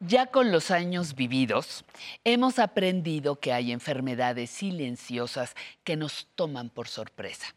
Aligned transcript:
Ya 0.00 0.26
con 0.26 0.50
los 0.50 0.70
años 0.70 1.14
vividos, 1.14 1.84
hemos 2.24 2.58
aprendido 2.58 3.40
que 3.40 3.52
hay 3.52 3.72
enfermedades 3.72 4.50
silenciosas 4.50 5.54
que 5.84 5.96
nos 5.96 6.28
toman 6.34 6.68
por 6.68 6.88
sorpresa. 6.88 7.54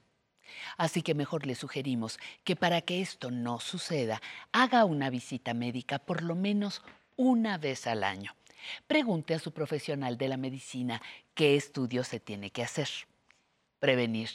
Así 0.77 1.01
que 1.01 1.15
mejor 1.15 1.45
le 1.45 1.55
sugerimos 1.55 2.19
que 2.43 2.55
para 2.55 2.81
que 2.81 3.01
esto 3.01 3.31
no 3.31 3.59
suceda, 3.59 4.21
haga 4.51 4.85
una 4.85 5.09
visita 5.09 5.53
médica 5.53 5.99
por 5.99 6.23
lo 6.23 6.35
menos 6.35 6.83
una 7.15 7.57
vez 7.57 7.87
al 7.87 8.03
año. 8.03 8.35
Pregunte 8.85 9.33
a 9.33 9.39
su 9.39 9.51
profesional 9.51 10.17
de 10.17 10.27
la 10.27 10.37
medicina 10.37 11.01
qué 11.33 11.55
estudio 11.55 12.03
se 12.03 12.19
tiene 12.19 12.51
que 12.51 12.63
hacer. 12.63 12.89
Prevenir, 13.79 14.29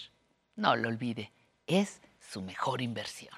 no 0.57 0.77
lo 0.77 0.89
olvide, 0.89 1.33
es 1.67 2.01
su 2.21 2.43
mejor 2.43 2.83
inversión. 2.83 3.35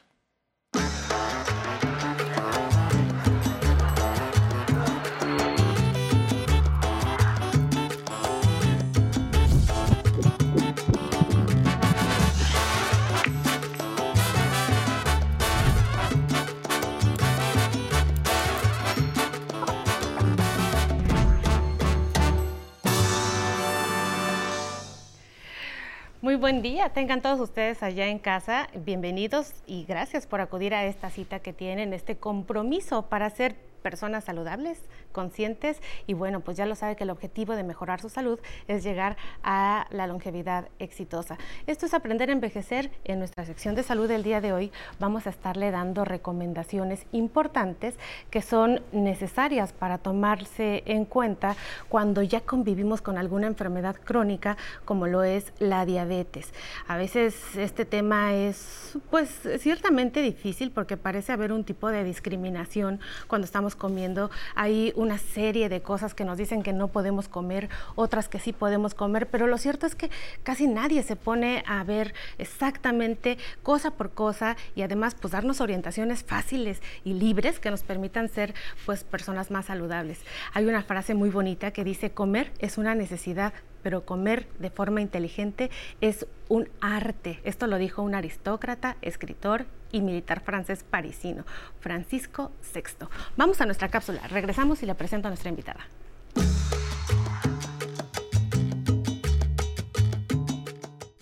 Muy 26.34 26.40
buen 26.40 26.62
día, 26.62 26.88
tengan 26.88 27.22
todos 27.22 27.38
ustedes 27.38 27.80
allá 27.84 28.08
en 28.08 28.18
casa, 28.18 28.68
bienvenidos 28.74 29.52
y 29.68 29.84
gracias 29.84 30.26
por 30.26 30.40
acudir 30.40 30.74
a 30.74 30.84
esta 30.84 31.08
cita 31.08 31.38
que 31.38 31.52
tienen, 31.52 31.92
este 31.92 32.16
compromiso 32.16 33.02
para 33.02 33.26
hacer 33.26 33.54
personas 33.84 34.24
saludables, 34.24 34.80
conscientes 35.12 35.78
y 36.06 36.14
bueno, 36.14 36.40
pues 36.40 36.56
ya 36.56 36.64
lo 36.64 36.74
sabe 36.74 36.96
que 36.96 37.04
el 37.04 37.10
objetivo 37.10 37.54
de 37.54 37.64
mejorar 37.64 38.00
su 38.00 38.08
salud 38.08 38.40
es 38.66 38.82
llegar 38.82 39.18
a 39.42 39.86
la 39.90 40.06
longevidad 40.06 40.68
exitosa. 40.78 41.36
Esto 41.66 41.84
es 41.84 41.92
aprender 41.92 42.30
a 42.30 42.32
envejecer. 42.32 42.90
En 43.04 43.18
nuestra 43.18 43.44
sección 43.44 43.74
de 43.74 43.82
salud 43.82 44.08
del 44.08 44.22
día 44.22 44.40
de 44.40 44.54
hoy 44.54 44.72
vamos 44.98 45.26
a 45.26 45.30
estarle 45.30 45.70
dando 45.70 46.06
recomendaciones 46.06 47.04
importantes 47.12 47.94
que 48.30 48.40
son 48.40 48.80
necesarias 48.92 49.74
para 49.74 49.98
tomarse 49.98 50.82
en 50.86 51.04
cuenta 51.04 51.54
cuando 51.90 52.22
ya 52.22 52.40
convivimos 52.40 53.02
con 53.02 53.18
alguna 53.18 53.48
enfermedad 53.48 53.96
crónica 54.02 54.56
como 54.86 55.06
lo 55.06 55.24
es 55.24 55.52
la 55.58 55.84
diabetes. 55.84 56.54
A 56.88 56.96
veces 56.96 57.54
este 57.54 57.84
tema 57.84 58.32
es 58.32 58.96
pues 59.10 59.28
ciertamente 59.58 60.22
difícil 60.22 60.70
porque 60.70 60.96
parece 60.96 61.32
haber 61.32 61.52
un 61.52 61.64
tipo 61.64 61.90
de 61.90 62.02
discriminación 62.02 62.98
cuando 63.28 63.44
estamos 63.44 63.73
comiendo. 63.76 64.30
Hay 64.54 64.92
una 64.96 65.18
serie 65.18 65.68
de 65.68 65.82
cosas 65.82 66.14
que 66.14 66.24
nos 66.24 66.38
dicen 66.38 66.62
que 66.62 66.72
no 66.72 66.88
podemos 66.88 67.28
comer, 67.28 67.68
otras 67.94 68.28
que 68.28 68.38
sí 68.38 68.52
podemos 68.52 68.94
comer, 68.94 69.28
pero 69.28 69.46
lo 69.46 69.58
cierto 69.58 69.86
es 69.86 69.94
que 69.94 70.10
casi 70.42 70.66
nadie 70.66 71.02
se 71.02 71.16
pone 71.16 71.64
a 71.66 71.82
ver 71.84 72.14
exactamente 72.38 73.38
cosa 73.62 73.90
por 73.90 74.10
cosa 74.10 74.56
y 74.74 74.82
además 74.82 75.14
pues 75.14 75.32
darnos 75.32 75.60
orientaciones 75.60 76.24
fáciles 76.24 76.82
y 77.04 77.14
libres 77.14 77.60
que 77.60 77.70
nos 77.70 77.82
permitan 77.82 78.28
ser 78.28 78.54
pues 78.86 79.04
personas 79.04 79.50
más 79.50 79.66
saludables. 79.66 80.20
Hay 80.52 80.66
una 80.66 80.82
frase 80.82 81.14
muy 81.14 81.30
bonita 81.30 81.70
que 81.70 81.84
dice 81.84 82.10
comer 82.10 82.52
es 82.58 82.78
una 82.78 82.94
necesidad 82.94 83.52
pero 83.82 84.06
comer 84.06 84.48
de 84.58 84.70
forma 84.70 85.02
inteligente 85.02 85.70
es 86.00 86.26
un 86.48 86.68
arte. 86.80 87.40
Esto 87.44 87.66
lo 87.66 87.76
dijo 87.76 88.02
un 88.02 88.14
aristócrata, 88.14 88.96
escritor 89.02 89.66
y 89.94 90.00
militar 90.00 90.40
francés 90.40 90.84
parisino, 90.84 91.44
Francisco 91.78 92.50
VI. 92.74 93.06
Vamos 93.36 93.60
a 93.60 93.64
nuestra 93.64 93.88
cápsula, 93.88 94.26
regresamos 94.26 94.82
y 94.82 94.86
le 94.86 94.94
presento 94.96 95.28
a 95.28 95.30
nuestra 95.30 95.50
invitada. 95.50 95.86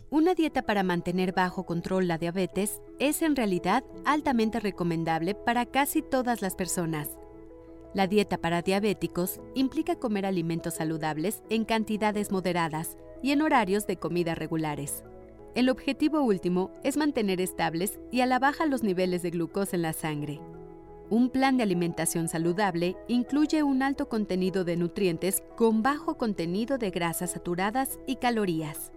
Una 0.09 0.35
dieta 0.35 0.63
para 0.63 0.83
mantener 0.83 1.33
bajo 1.33 1.67
control 1.67 2.09
la 2.09 2.17
diabetes 2.17 2.81
es 2.99 3.21
en 3.21 3.37
realidad 3.37 3.85
altamente 4.07 4.59
recomendable 4.59 5.35
para 5.35 5.67
casi 5.67 6.01
todas 6.01 6.41
las 6.41 6.55
personas. 6.55 7.11
La 7.93 8.07
dieta 8.07 8.39
para 8.39 8.63
diabéticos 8.63 9.41
implica 9.55 9.97
comer 9.97 10.25
alimentos 10.25 10.75
saludables 10.75 11.43
en 11.51 11.67
cantidades 11.67 12.31
moderadas 12.31 12.97
y 13.23 13.33
en 13.33 13.43
horarios 13.43 13.87
de 13.87 13.99
comida 13.99 14.35
regulares. 14.35 15.05
El 15.55 15.69
objetivo 15.69 16.23
último 16.23 16.71
es 16.83 16.97
mantener 16.97 17.39
estables 17.41 18.01
y 18.11 18.23
a 18.23 18.27
la 18.27 18.39
baja 18.39 18.65
los 18.65 18.83
niveles 18.83 19.23
de 19.23 19.31
glucosa 19.31 19.77
en 19.77 19.83
la 19.83 19.93
sangre. 19.93 20.41
Un 21.11 21.29
plan 21.29 21.59
de 21.59 21.63
alimentación 21.63 22.29
saludable 22.29 22.97
incluye 23.07 23.63
un 23.63 23.83
alto 23.83 24.09
contenido 24.09 24.65
de 24.65 24.79
nutrientes 24.79 25.43
con 25.57 25.83
bajo 25.83 26.17
contenido 26.17 26.79
de 26.79 26.91
grasas 26.91 27.33
saturadas 27.33 27.99
y 28.07 28.17
calorías. 28.17 28.93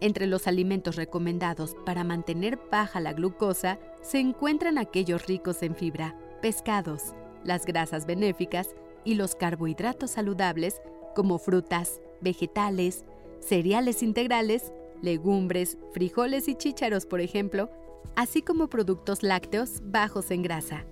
Entre 0.00 0.26
los 0.26 0.48
alimentos 0.48 0.96
recomendados 0.96 1.76
para 1.86 2.02
mantener 2.02 2.58
baja 2.72 2.98
la 2.98 3.12
glucosa 3.12 3.78
se 4.02 4.18
encuentran 4.18 4.78
aquellos 4.78 5.26
ricos 5.26 5.62
en 5.62 5.76
fibra, 5.76 6.16
pescados, 6.42 7.14
las 7.44 7.66
grasas 7.66 8.04
benéficas 8.04 8.74
y 9.04 9.14
los 9.14 9.36
carbohidratos 9.36 10.10
saludables 10.10 10.82
como 11.14 11.38
frutas, 11.38 12.00
vegetales, 12.20 13.04
cereales 13.38 14.02
integrales, 14.02 14.72
legumbres, 15.02 15.78
frijoles 15.92 16.48
y 16.48 16.54
chícharos, 16.54 17.06
por 17.06 17.20
ejemplo, 17.20 17.70
así 18.16 18.42
como 18.42 18.68
productos 18.68 19.22
lácteos 19.22 19.80
bajos 19.84 20.30
en 20.30 20.42
grasa. 20.42 20.84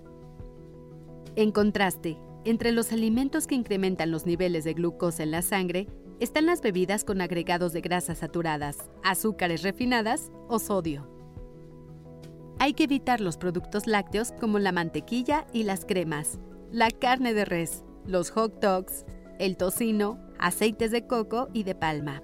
En 1.35 1.51
contraste, 1.51 2.17
entre 2.45 2.71
los 2.71 2.91
alimentos 2.91 3.47
que 3.47 3.55
incrementan 3.55 4.11
los 4.11 4.25
niveles 4.25 4.63
de 4.63 4.73
glucosa 4.73 5.23
en 5.23 5.31
la 5.31 5.41
sangre 5.41 5.87
están 6.19 6.45
las 6.45 6.61
bebidas 6.61 7.03
con 7.03 7.21
agregados 7.21 7.73
de 7.73 7.81
grasas 7.81 8.19
saturadas, 8.19 8.77
azúcares 9.03 9.61
refinadas 9.61 10.31
o 10.47 10.59
sodio. 10.59 11.07
Hay 12.59 12.73
que 12.73 12.85
evitar 12.85 13.21
los 13.21 13.37
productos 13.37 13.85
lácteos 13.85 14.31
como 14.31 14.57
la 14.57 14.71
mantequilla 14.71 15.45
y 15.53 15.63
las 15.63 15.85
cremas, 15.85 16.39
la 16.71 16.89
carne 16.89 17.33
de 17.33 17.45
res, 17.45 17.83
los 18.05 18.31
hot 18.31 18.59
dogs, 18.61 19.05
el 19.37 19.57
tocino, 19.57 20.19
aceites 20.39 20.91
de 20.91 21.05
coco 21.05 21.49
y 21.53 21.63
de 21.63 21.75
palma. 21.75 22.23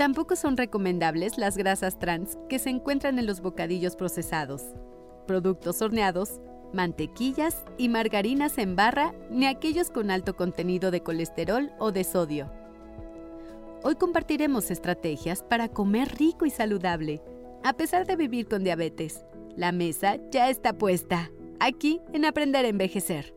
Tampoco 0.00 0.34
son 0.34 0.56
recomendables 0.56 1.36
las 1.36 1.58
grasas 1.58 1.98
trans 1.98 2.38
que 2.48 2.58
se 2.58 2.70
encuentran 2.70 3.18
en 3.18 3.26
los 3.26 3.42
bocadillos 3.42 3.96
procesados, 3.96 4.62
productos 5.26 5.82
horneados, 5.82 6.40
mantequillas 6.72 7.62
y 7.76 7.90
margarinas 7.90 8.56
en 8.56 8.76
barra, 8.76 9.12
ni 9.28 9.44
aquellos 9.44 9.90
con 9.90 10.10
alto 10.10 10.36
contenido 10.36 10.90
de 10.90 11.02
colesterol 11.02 11.70
o 11.78 11.92
de 11.92 12.04
sodio. 12.04 12.50
Hoy 13.82 13.96
compartiremos 13.96 14.70
estrategias 14.70 15.42
para 15.42 15.68
comer 15.68 16.16
rico 16.16 16.46
y 16.46 16.50
saludable, 16.50 17.20
a 17.62 17.74
pesar 17.74 18.06
de 18.06 18.16
vivir 18.16 18.48
con 18.48 18.64
diabetes. 18.64 19.26
La 19.54 19.70
mesa 19.70 20.16
ya 20.30 20.48
está 20.48 20.72
puesta. 20.72 21.30
Aquí 21.58 22.00
en 22.14 22.24
Aprender 22.24 22.64
a 22.64 22.68
Envejecer. 22.68 23.34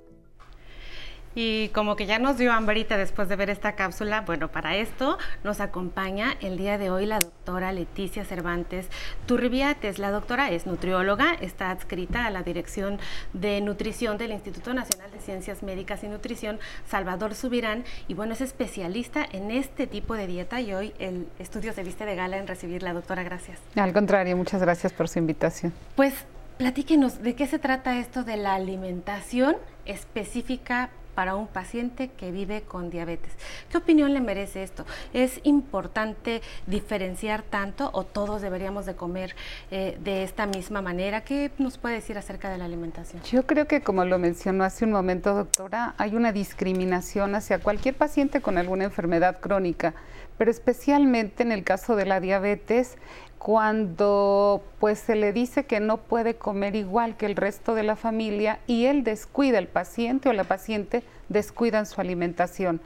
Y 1.35 1.69
como 1.69 1.95
que 1.95 2.05
ya 2.05 2.19
nos 2.19 2.37
dio 2.37 2.51
hambrita 2.51 2.97
después 2.97 3.27
de 3.27 3.35
ver 3.35 3.49
esta 3.49 3.73
cápsula, 3.73 4.21
bueno, 4.21 4.49
para 4.49 4.75
esto 4.75 5.17
nos 5.43 5.59
acompaña 5.59 6.37
el 6.41 6.57
día 6.57 6.77
de 6.77 6.91
hoy 6.91 7.05
la 7.05 7.19
doctora 7.19 7.71
Leticia 7.71 8.23
Cervantes 8.23 8.87
Turribiates. 9.25 9.97
La 9.97 10.11
doctora 10.11 10.51
es 10.51 10.67
nutrióloga, 10.67 11.33
está 11.41 11.71
adscrita 11.71 12.25
a 12.25 12.29
la 12.29 12.43
Dirección 12.43 12.99
de 13.33 13.61
Nutrición 13.61 14.17
del 14.17 14.31
Instituto 14.31 14.73
Nacional 14.73 15.11
de 15.11 15.19
Ciencias 15.19 15.63
Médicas 15.63 16.03
y 16.03 16.07
Nutrición 16.07 16.59
Salvador 16.87 17.33
Subirán 17.33 17.83
y 18.07 18.13
bueno, 18.13 18.33
es 18.33 18.41
especialista 18.41 19.25
en 19.31 19.49
este 19.49 19.87
tipo 19.87 20.13
de 20.13 20.27
dieta 20.27 20.61
y 20.61 20.73
hoy 20.73 20.93
el 20.99 21.27
estudio 21.39 21.73
se 21.73 21.83
viste 21.83 22.05
de 22.05 22.15
gala 22.15 22.37
en 22.37 22.47
recibirla, 22.47 22.93
doctora, 22.93 23.23
gracias. 23.23 23.59
Al 23.75 23.93
contrario, 23.93 24.37
muchas 24.37 24.61
gracias 24.61 24.93
por 24.93 25.07
su 25.07 25.19
invitación. 25.19 25.73
Pues 25.95 26.13
platíquenos, 26.57 27.23
¿de 27.23 27.35
qué 27.35 27.47
se 27.47 27.57
trata 27.59 27.97
esto 27.97 28.23
de 28.23 28.37
la 28.37 28.53
alimentación 28.53 29.55
específica 29.85 30.91
para 31.15 31.35
un 31.35 31.47
paciente 31.47 32.09
que 32.09 32.31
vive 32.31 32.61
con 32.61 32.89
diabetes. 32.89 33.31
¿Qué 33.69 33.77
opinión 33.77 34.13
le 34.13 34.21
merece 34.21 34.63
esto? 34.63 34.85
¿Es 35.13 35.39
importante 35.43 36.41
diferenciar 36.67 37.43
tanto 37.43 37.89
o 37.93 38.03
todos 38.03 38.41
deberíamos 38.41 38.85
de 38.85 38.95
comer 38.95 39.35
eh, 39.71 39.97
de 40.03 40.23
esta 40.23 40.45
misma 40.45 40.81
manera? 40.81 41.21
¿Qué 41.21 41.51
nos 41.57 41.77
puede 41.77 41.95
decir 41.95 42.17
acerca 42.17 42.49
de 42.49 42.57
la 42.57 42.65
alimentación? 42.65 43.21
Yo 43.23 43.45
creo 43.45 43.67
que 43.67 43.81
como 43.81 44.05
lo 44.05 44.19
mencionó 44.19 44.63
hace 44.63 44.85
un 44.85 44.91
momento, 44.91 45.33
doctora, 45.33 45.95
hay 45.97 46.15
una 46.15 46.31
discriminación 46.31 47.35
hacia 47.35 47.59
cualquier 47.59 47.95
paciente 47.95 48.41
con 48.41 48.57
alguna 48.57 48.85
enfermedad 48.85 49.39
crónica, 49.39 49.93
pero 50.37 50.51
especialmente 50.51 51.43
en 51.43 51.51
el 51.51 51.63
caso 51.63 51.95
de 51.95 52.05
la 52.05 52.19
diabetes, 52.19 52.97
cuando 53.43 54.63
pues 54.79 54.99
se 54.99 55.17
le 55.17 55.33
dice 55.33 55.65
que 55.65 55.81
no 55.81 55.97
puede 55.97 56.35
comer 56.35 56.77
igual 56.77 57.17
que 57.17 57.25
el 57.25 57.35
resto 57.35 57.75
de 57.75 57.83
la 57.83 57.97
familia 57.97 58.59
y 58.67 58.85
él 58.85 59.03
descuida, 59.03 59.59
el 59.59 59.67
paciente 59.67 60.29
o 60.29 60.33
la 60.33 60.45
paciente 60.45 61.03
descuidan 61.27 61.85
su 61.85 61.99
alimentación. 61.99 62.79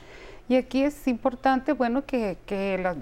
Y 0.50 0.56
aquí 0.56 0.82
es 0.82 1.08
importante, 1.08 1.74
bueno, 1.74 2.08
que, 2.08 2.38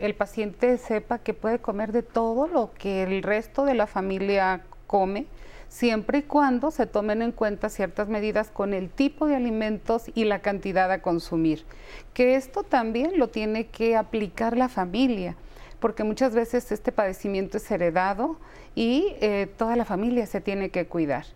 el 0.02 0.16
paciente 0.16 0.78
sepa 0.78 1.20
que 1.20 1.34
puede 1.34 1.60
comer 1.60 1.94
de 1.94 2.04
todo 2.04 2.48
lo 2.50 2.74
que 2.74 3.04
el 3.04 3.24
resto 3.24 3.64
de 3.64 3.76
la 3.76 3.88
familia 3.88 4.64
come, 4.86 5.26
siempre 5.70 6.18
y 6.18 6.24
cuando 6.24 6.72
se 6.72 6.88
tomen 6.88 7.22
en 7.22 7.32
cuenta 7.32 7.70
ciertas 7.70 8.10
medidas 8.10 8.50
con 8.50 8.74
el 8.74 8.90
tipo 8.90 9.28
de 9.28 9.38
alimentos 9.38 10.12
y 10.14 10.26
la 10.26 10.40
cantidad 10.40 10.92
a 10.92 11.02
consumir. 11.02 11.64
Que 12.14 12.36
esto 12.36 12.64
también 12.64 13.18
lo 13.18 13.30
tiene 13.30 13.68
que 13.68 13.96
aplicar 13.96 14.58
la 14.58 14.68
familia, 14.68 15.38
porque 15.86 16.04
muchas 16.04 16.34
veces 16.34 16.72
este 16.72 16.92
padecimiento 16.92 17.58
es 17.58 17.70
heredado 17.70 18.38
y 18.74 19.14
eh, 19.22 19.48
toda 19.56 19.76
la 19.76 19.86
familia 19.86 20.26
se 20.26 20.42
tiene 20.42 20.72
que 20.72 20.88
cuidar. 20.88 21.28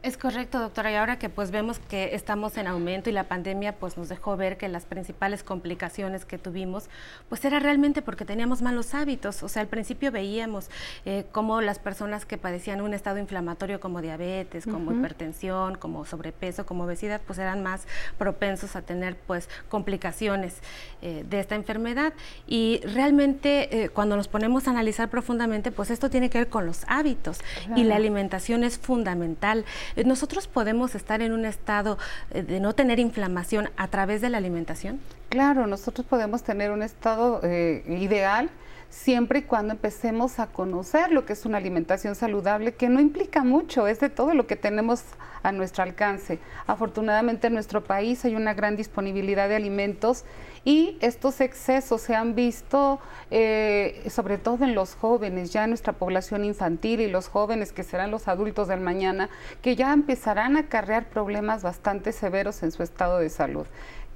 Es 0.00 0.16
correcto, 0.16 0.60
doctora. 0.60 0.92
Y 0.92 0.94
ahora 0.94 1.18
que 1.18 1.28
pues 1.28 1.50
vemos 1.50 1.80
que 1.80 2.14
estamos 2.14 2.56
en 2.56 2.68
aumento 2.68 3.10
y 3.10 3.12
la 3.12 3.24
pandemia 3.24 3.74
pues 3.74 3.98
nos 3.98 4.08
dejó 4.08 4.36
ver 4.36 4.56
que 4.56 4.68
las 4.68 4.84
principales 4.84 5.42
complicaciones 5.42 6.24
que 6.24 6.38
tuvimos 6.38 6.88
pues 7.28 7.44
era 7.44 7.58
realmente 7.58 8.00
porque 8.00 8.24
teníamos 8.24 8.62
malos 8.62 8.94
hábitos. 8.94 9.42
O 9.42 9.48
sea, 9.48 9.60
al 9.60 9.66
principio 9.66 10.12
veíamos 10.12 10.70
eh, 11.04 11.24
cómo 11.32 11.60
las 11.62 11.80
personas 11.80 12.26
que 12.26 12.38
padecían 12.38 12.80
un 12.80 12.94
estado 12.94 13.18
inflamatorio 13.18 13.80
como 13.80 14.00
diabetes, 14.00 14.66
como 14.66 14.92
hipertensión, 14.92 15.74
como 15.74 16.04
sobrepeso, 16.04 16.64
como 16.64 16.84
obesidad, 16.84 17.20
pues 17.26 17.40
eran 17.40 17.64
más 17.64 17.88
propensos 18.18 18.76
a 18.76 18.82
tener 18.82 19.16
pues 19.16 19.48
complicaciones 19.68 20.58
eh, 21.02 21.24
de 21.28 21.40
esta 21.40 21.56
enfermedad. 21.56 22.12
Y 22.46 22.82
realmente 22.84 23.82
eh, 23.82 23.88
cuando 23.88 24.16
nos 24.16 24.28
ponemos 24.28 24.68
a 24.68 24.70
analizar 24.70 25.10
profundamente, 25.10 25.72
pues 25.72 25.90
esto 25.90 26.08
tiene 26.08 26.30
que 26.30 26.38
ver 26.38 26.48
con 26.48 26.66
los 26.66 26.84
hábitos 26.86 27.40
y 27.74 27.82
la 27.82 27.96
alimentación 27.96 28.62
es 28.62 28.78
fundamental. 28.78 29.64
Eh, 29.96 30.04
¿Nosotros 30.04 30.48
podemos 30.48 30.94
estar 30.94 31.22
en 31.22 31.32
un 31.32 31.44
estado 31.44 31.98
eh, 32.30 32.42
de 32.42 32.60
no 32.60 32.74
tener 32.74 32.98
inflamación 32.98 33.70
a 33.76 33.88
través 33.88 34.20
de 34.20 34.30
la 34.30 34.38
alimentación? 34.38 35.00
Claro, 35.28 35.66
nosotros 35.66 36.06
podemos 36.06 36.42
tener 36.42 36.70
un 36.70 36.82
estado 36.82 37.40
eh, 37.42 37.84
ideal 37.88 38.50
siempre 38.90 39.40
y 39.40 39.42
cuando 39.42 39.74
empecemos 39.74 40.38
a 40.38 40.46
conocer 40.46 41.12
lo 41.12 41.26
que 41.26 41.34
es 41.34 41.44
una 41.44 41.58
alimentación 41.58 42.14
saludable, 42.14 42.74
que 42.74 42.88
no 42.88 43.00
implica 43.00 43.44
mucho, 43.44 43.86
es 43.86 44.00
de 44.00 44.08
todo 44.08 44.34
lo 44.34 44.46
que 44.46 44.56
tenemos 44.56 45.02
a 45.42 45.52
nuestro 45.52 45.82
alcance. 45.82 46.38
Afortunadamente 46.66 47.46
en 47.46 47.54
nuestro 47.54 47.84
país 47.84 48.24
hay 48.24 48.34
una 48.34 48.54
gran 48.54 48.76
disponibilidad 48.76 49.48
de 49.48 49.56
alimentos 49.56 50.24
y 50.64 50.98
estos 51.00 51.40
excesos 51.40 52.00
se 52.00 52.14
han 52.14 52.34
visto 52.34 53.00
eh, 53.30 54.04
sobre 54.10 54.38
todo 54.38 54.64
en 54.64 54.74
los 54.74 54.94
jóvenes, 54.94 55.52
ya 55.52 55.64
en 55.64 55.70
nuestra 55.70 55.92
población 55.92 56.44
infantil 56.44 57.00
y 57.00 57.08
los 57.08 57.28
jóvenes 57.28 57.72
que 57.72 57.84
serán 57.84 58.10
los 58.10 58.28
adultos 58.28 58.68
del 58.68 58.80
mañana, 58.80 59.28
que 59.62 59.76
ya 59.76 59.92
empezarán 59.92 60.56
a 60.56 60.60
acarrear 60.60 61.08
problemas 61.08 61.62
bastante 61.62 62.12
severos 62.12 62.62
en 62.62 62.72
su 62.72 62.82
estado 62.82 63.18
de 63.18 63.30
salud. 63.30 63.66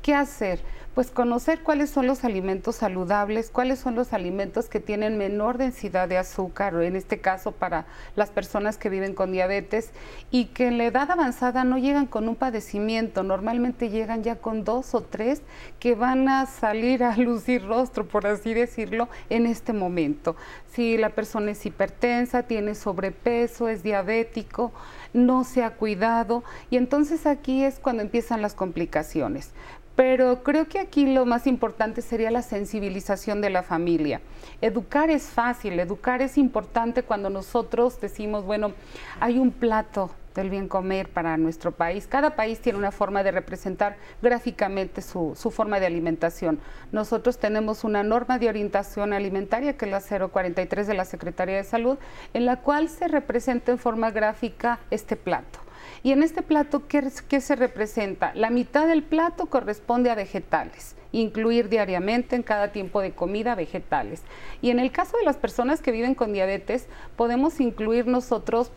¿Qué 0.02 0.14
hacer? 0.14 0.60
Pues 0.94 1.10
conocer 1.10 1.62
cuáles 1.62 1.88
son 1.88 2.06
los 2.06 2.22
alimentos 2.22 2.76
saludables, 2.76 3.48
cuáles 3.48 3.78
son 3.78 3.94
los 3.94 4.12
alimentos 4.12 4.68
que 4.68 4.78
tienen 4.78 5.16
menor 5.16 5.56
densidad 5.56 6.06
de 6.06 6.18
azúcar, 6.18 6.74
en 6.82 6.96
este 6.96 7.18
caso 7.18 7.52
para 7.52 7.86
las 8.14 8.28
personas 8.28 8.76
que 8.76 8.90
viven 8.90 9.14
con 9.14 9.32
diabetes 9.32 9.92
y 10.30 10.46
que 10.46 10.66
en 10.66 10.76
la 10.76 10.84
edad 10.84 11.10
avanzada 11.10 11.64
no 11.64 11.78
llegan 11.78 12.04
con 12.04 12.28
un 12.28 12.36
padecimiento, 12.36 13.22
normalmente 13.22 13.88
llegan 13.88 14.22
ya 14.22 14.36
con 14.36 14.64
dos 14.64 14.94
o 14.94 15.00
tres 15.00 15.40
que 15.78 15.94
van 15.94 16.28
a 16.28 16.44
salir 16.44 17.04
a 17.04 17.16
lucir 17.16 17.66
rostro, 17.66 18.06
por 18.06 18.26
así 18.26 18.52
decirlo, 18.52 19.08
en 19.30 19.46
este 19.46 19.72
momento. 19.72 20.36
Si 20.74 20.98
la 20.98 21.08
persona 21.08 21.52
es 21.52 21.64
hipertensa, 21.64 22.42
tiene 22.42 22.74
sobrepeso, 22.74 23.68
es 23.68 23.82
diabético, 23.82 24.72
no 25.14 25.44
se 25.44 25.64
ha 25.64 25.70
cuidado 25.70 26.44
y 26.68 26.76
entonces 26.76 27.24
aquí 27.24 27.64
es 27.64 27.78
cuando 27.78 28.02
empiezan 28.02 28.42
las 28.42 28.52
complicaciones. 28.52 29.52
Pero 29.94 30.42
creo 30.42 30.68
que 30.68 30.78
aquí 30.82 31.06
lo 31.06 31.24
más 31.26 31.46
importante 31.46 32.02
sería 32.02 32.30
la 32.30 32.42
sensibilización 32.42 33.40
de 33.40 33.50
la 33.50 33.62
familia. 33.62 34.20
Educar 34.60 35.10
es 35.10 35.24
fácil, 35.24 35.78
educar 35.80 36.22
es 36.22 36.36
importante 36.36 37.02
cuando 37.02 37.30
nosotros 37.30 38.00
decimos, 38.00 38.44
bueno, 38.44 38.72
hay 39.20 39.38
un 39.38 39.50
plato 39.50 40.10
del 40.34 40.50
bien 40.50 40.68
comer 40.68 41.08
para 41.08 41.36
nuestro 41.36 41.72
país. 41.72 42.06
Cada 42.06 42.36
país 42.36 42.60
tiene 42.60 42.78
una 42.78 42.90
forma 42.90 43.22
de 43.22 43.30
representar 43.32 43.96
gráficamente 44.20 45.02
su, 45.02 45.34
forma 45.34 45.80
de 45.80 45.86
alimentación. 45.86 46.58
Nosotros 46.90 47.38
tenemos 47.38 47.84
una 47.84 48.02
norma 48.02 48.38
de 48.38 48.48
orientación 48.48 49.12
alimentaria, 49.12 49.76
que 49.76 49.86
es 49.86 49.90
la 49.90 50.28
043 50.28 50.86
de 50.86 50.94
la 50.94 51.04
Secretaría 51.04 51.56
de 51.56 51.64
Salud, 51.64 51.98
en 52.34 52.46
la 52.46 52.60
cual 52.60 52.88
se 52.88 53.08
representa 53.08 53.72
en 53.72 53.78
forma 53.78 54.10
gráfica 54.10 54.80
este 54.90 55.16
plato. 55.16 55.61
Y 56.02 56.12
en 56.12 56.22
este 56.22 56.42
plato, 56.42 56.82
¿qué, 56.88 57.40
se 57.40 57.56
representa? 57.56 58.32
La 58.34 58.50
mitad 58.50 58.86
del 58.86 59.02
plato 59.02 59.46
corresponde 59.46 60.10
a 60.10 60.14
vegetales 60.14 60.96
incluir 61.14 61.68
diariamente 61.68 62.36
en 62.36 62.42
cada 62.42 62.72
tiempo 62.72 63.02
de 63.02 63.12
comida 63.12 63.54
vegetales. 63.54 64.22
Y 64.62 64.70
en 64.70 64.78
el 64.78 64.90
caso 64.92 65.18
de 65.18 65.24
las 65.24 65.36
personas 65.36 65.82
que 65.82 65.92
viven 65.92 66.14
con 66.14 66.32
diabetes, 66.32 66.86
podemos 67.16 67.60
incluir 67.60 68.06
nosotros 68.06 68.72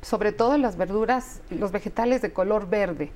sobre 0.00 0.32
todo 0.32 0.58
las 0.58 0.76
verduras, 0.76 1.40
los 1.50 1.70
vegetales 1.70 2.20
de 2.20 2.32
color 2.32 2.68
verde, 2.68 3.12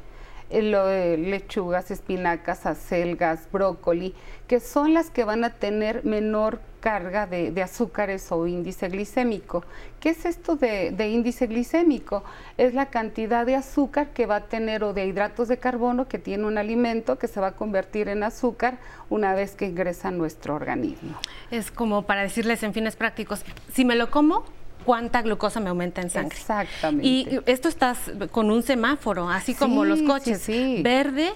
eh, 0.49 1.17
lechugas, 1.19 1.91
espinacas, 1.91 2.67
acelgas, 2.67 3.49
brócoli, 3.51 4.15
que 4.47 4.61
son 4.61 4.95
las 4.95 5.11
que 5.11 5.25
van 5.25 5.43
a 5.43 5.55
tener 5.55 6.05
menor 6.05 6.61
carga 6.87 7.27
de, 7.27 7.63
azúcares 7.65 8.31
o 8.31 8.47
índice 8.47 8.89
glicémico. 8.89 9.65
¿Qué 9.99 10.11
es 10.11 10.25
esto 10.25 10.55
de, 10.55 10.93
de, 10.93 11.09
índice 11.09 11.49
glicémico? 11.49 12.23
Es 12.59 12.75
la 12.75 12.87
cantidad 12.87 13.45
de 13.45 13.57
azúcar 13.57 14.11
que 14.11 14.25
va 14.27 14.37
a 14.37 14.41
tener 14.43 14.85
o 14.85 14.93
de 14.93 15.05
hidratos 15.05 15.49
de 15.49 15.59
carbono 15.59 16.07
que 16.07 16.21
tiene 16.21 16.45
un 16.45 16.59
alimento 16.59 17.19
que 17.19 17.27
se 17.27 17.41
va 17.41 17.49
a 17.49 17.53
convertir 17.57 18.09
en 18.09 18.23
azúcar 18.23 18.79
una 19.11 19.35
vez 19.35 19.57
que 19.57 19.67
ingresa 19.67 20.09
a 20.09 20.11
nuestro 20.13 20.55
organismo. 20.55 21.19
Es 21.51 21.73
como 21.73 22.03
para 22.03 22.23
decirles 22.23 22.63
en 22.63 22.73
fines 22.73 22.95
prácticos, 22.95 23.45
si 23.73 23.85
me 23.85 23.97
lo 23.97 24.09
como, 24.09 24.45
cuánta 24.85 25.23
glucosa 25.23 25.59
me 25.59 25.71
aumenta 25.71 26.03
en 26.03 26.11
sangre. 26.11 26.37
Exactamente. 26.37 27.05
Y 27.05 27.41
esto 27.47 27.69
estás 27.69 28.13
con 28.31 28.49
un 28.49 28.63
semáforo, 28.63 29.29
así 29.29 29.55
como 29.55 29.85
los 29.85 30.03
coches. 30.03 30.41
Sí, 30.41 30.83
Verde, 30.85 31.33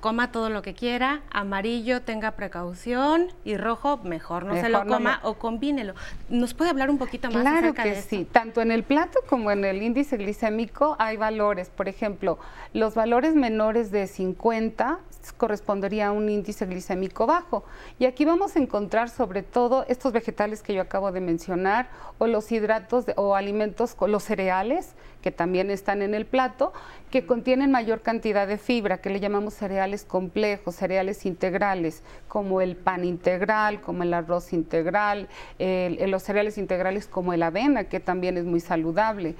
coma 0.00 0.32
todo 0.32 0.50
lo 0.50 0.62
que 0.62 0.74
quiera, 0.74 1.22
amarillo 1.30 2.02
tenga 2.02 2.32
precaución 2.32 3.28
y 3.44 3.56
rojo 3.56 3.98
mejor 3.98 4.44
no 4.44 4.54
se 4.54 4.68
lo 4.68 4.86
coma 4.86 5.20
o 5.22 5.34
combínelo. 5.34 5.94
¿Nos 6.28 6.54
puede 6.54 6.70
hablar 6.70 6.90
un 6.90 6.98
poquito 6.98 7.30
más 7.30 7.42
claro 7.42 7.58
acerca 7.58 7.84
que 7.84 8.02
sí, 8.02 8.26
tanto 8.30 8.60
en 8.60 8.70
el 8.70 8.82
plato 8.82 9.20
como 9.28 9.50
en 9.50 9.64
el 9.64 9.82
índice 9.82 10.16
glicémico 10.16 10.96
hay 10.98 11.16
valores, 11.16 11.70
por 11.70 11.88
ejemplo, 11.88 12.38
los 12.72 12.94
valores 12.94 13.34
menores 13.34 13.90
de 13.90 14.06
50 14.06 14.98
correspondería 15.36 16.08
a 16.08 16.12
un 16.12 16.28
índice 16.28 16.66
glicémico 16.66 17.26
bajo. 17.26 17.64
Y 17.98 18.06
aquí 18.06 18.24
vamos 18.24 18.56
a 18.56 18.58
encontrar 18.58 19.10
sobre 19.10 19.42
todo 19.42 19.84
estos 19.88 20.12
vegetales 20.12 20.62
que 20.62 20.74
yo 20.74 20.82
acabo 20.82 21.12
de 21.12 21.20
mencionar 21.20 21.90
o 22.18 22.26
los 22.26 22.50
hidratos 22.50 23.04
o 23.16 23.34
alimentos, 23.34 23.96
los 24.06 24.24
cereales 24.24 24.94
que 25.22 25.30
también 25.30 25.70
están 25.70 26.02
en 26.02 26.14
el 26.14 26.26
plato, 26.26 26.72
que 27.10 27.26
contienen 27.26 27.70
mayor 27.70 28.02
cantidad 28.02 28.46
de 28.46 28.56
fibra, 28.56 28.98
que 28.98 29.10
le 29.10 29.20
llamamos 29.20 29.54
cereales 29.54 30.04
complejos, 30.04 30.76
cereales 30.76 31.26
integrales, 31.26 32.02
como 32.28 32.60
el 32.60 32.76
pan 32.76 33.04
integral, 33.04 33.80
como 33.80 34.02
el 34.02 34.14
arroz 34.14 34.52
integral, 34.52 35.28
los 35.58 36.22
cereales 36.22 36.56
integrales 36.56 37.06
como 37.06 37.32
el 37.32 37.42
avena, 37.42 37.84
que 37.84 38.00
también 38.00 38.36
es 38.36 38.44
muy 38.44 38.60
saludable. 38.60 39.34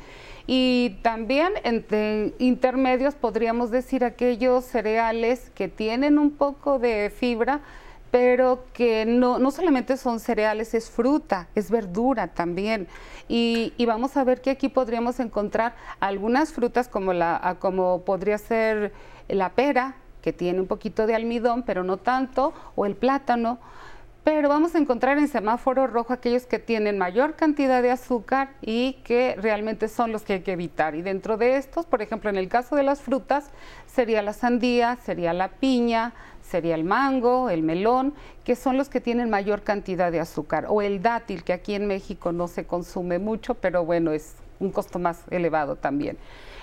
Y 0.46 0.98
también 1.02 1.52
entre 1.62 2.32
intermedios 2.38 3.14
podríamos 3.14 3.70
decir 3.70 4.04
aquellos 4.04 4.64
cereales 4.64 5.50
que 5.54 5.68
tienen 5.68 6.18
un 6.18 6.32
poco 6.32 6.80
de 6.80 7.12
fibra, 7.14 7.60
pero 8.10 8.64
que 8.72 9.06
no, 9.06 9.38
no 9.38 9.50
solamente 9.50 9.96
son 9.96 10.20
cereales, 10.20 10.74
es 10.74 10.90
fruta, 10.90 11.48
es 11.54 11.70
verdura 11.70 12.28
también. 12.28 12.88
Y, 13.28 13.72
vamos 13.86 14.16
a 14.16 14.24
ver 14.24 14.40
que 14.40 14.50
aquí 14.50 14.68
podríamos 14.68 15.20
encontrar 15.20 15.74
algunas 16.00 16.52
frutas 16.52 16.88
como, 16.88 17.12
la, 17.12 17.56
como 17.60 18.04
podría 18.04 18.38
ser 18.38 18.92
la 19.28 19.50
pera, 19.50 19.94
que 20.20 20.32
tiene 20.32 20.60
un 20.60 20.66
poquito 20.66 21.06
de 21.06 21.14
almidón, 21.14 21.62
pero 21.62 21.84
no 21.84 21.96
tanto, 21.96 22.52
o 22.74 22.86
el 22.86 22.96
plátano. 22.96 23.58
Pero 24.24 24.48
vamos 24.48 24.74
a 24.74 24.78
encontrar 24.78 25.16
en 25.16 25.28
semáforo 25.28 25.86
rojo 25.86 26.12
aquellos 26.12 26.44
que 26.44 26.58
tienen 26.58 26.98
mayor 26.98 27.36
cantidad 27.36 27.82
de 27.82 27.90
azúcar 27.90 28.50
y 28.60 28.94
que 29.04 29.34
realmente 29.38 29.88
son 29.88 30.12
los 30.12 30.22
que 30.22 30.34
hay 30.34 30.40
que 30.40 30.52
evitar. 30.52 30.94
Y 30.94 31.02
dentro 31.02 31.36
de 31.36 31.56
estos, 31.56 31.86
por 31.86 32.02
ejemplo, 32.02 32.28
en 32.28 32.36
el 32.36 32.48
caso 32.48 32.76
de 32.76 32.82
las 32.82 33.00
frutas, 33.00 33.50
sería 33.86 34.22
la 34.22 34.32
sandía, 34.32 34.98
sería 35.04 35.32
la 35.32 35.48
piña, 35.48 36.12
sería 36.50 36.74
el 36.74 36.84
mango, 36.84 37.48
el 37.48 37.62
melón, 37.62 38.12
que 38.44 38.56
son 38.56 38.76
los 38.76 38.88
que 38.88 39.00
tienen 39.00 39.30
mayor 39.30 39.62
cantidad 39.62 40.10
de 40.10 40.20
azúcar, 40.20 40.66
o 40.68 40.82
el 40.82 41.00
dátil, 41.00 41.44
que 41.44 41.52
aquí 41.52 41.74
en 41.74 41.86
México 41.86 42.32
no 42.32 42.48
se 42.48 42.66
consume 42.66 43.18
mucho, 43.18 43.54
pero 43.54 43.84
bueno, 43.84 44.12
es 44.12 44.34
un 44.58 44.70
costo 44.70 44.98
más 44.98 45.22
elevado 45.30 45.76
también. 45.76 46.18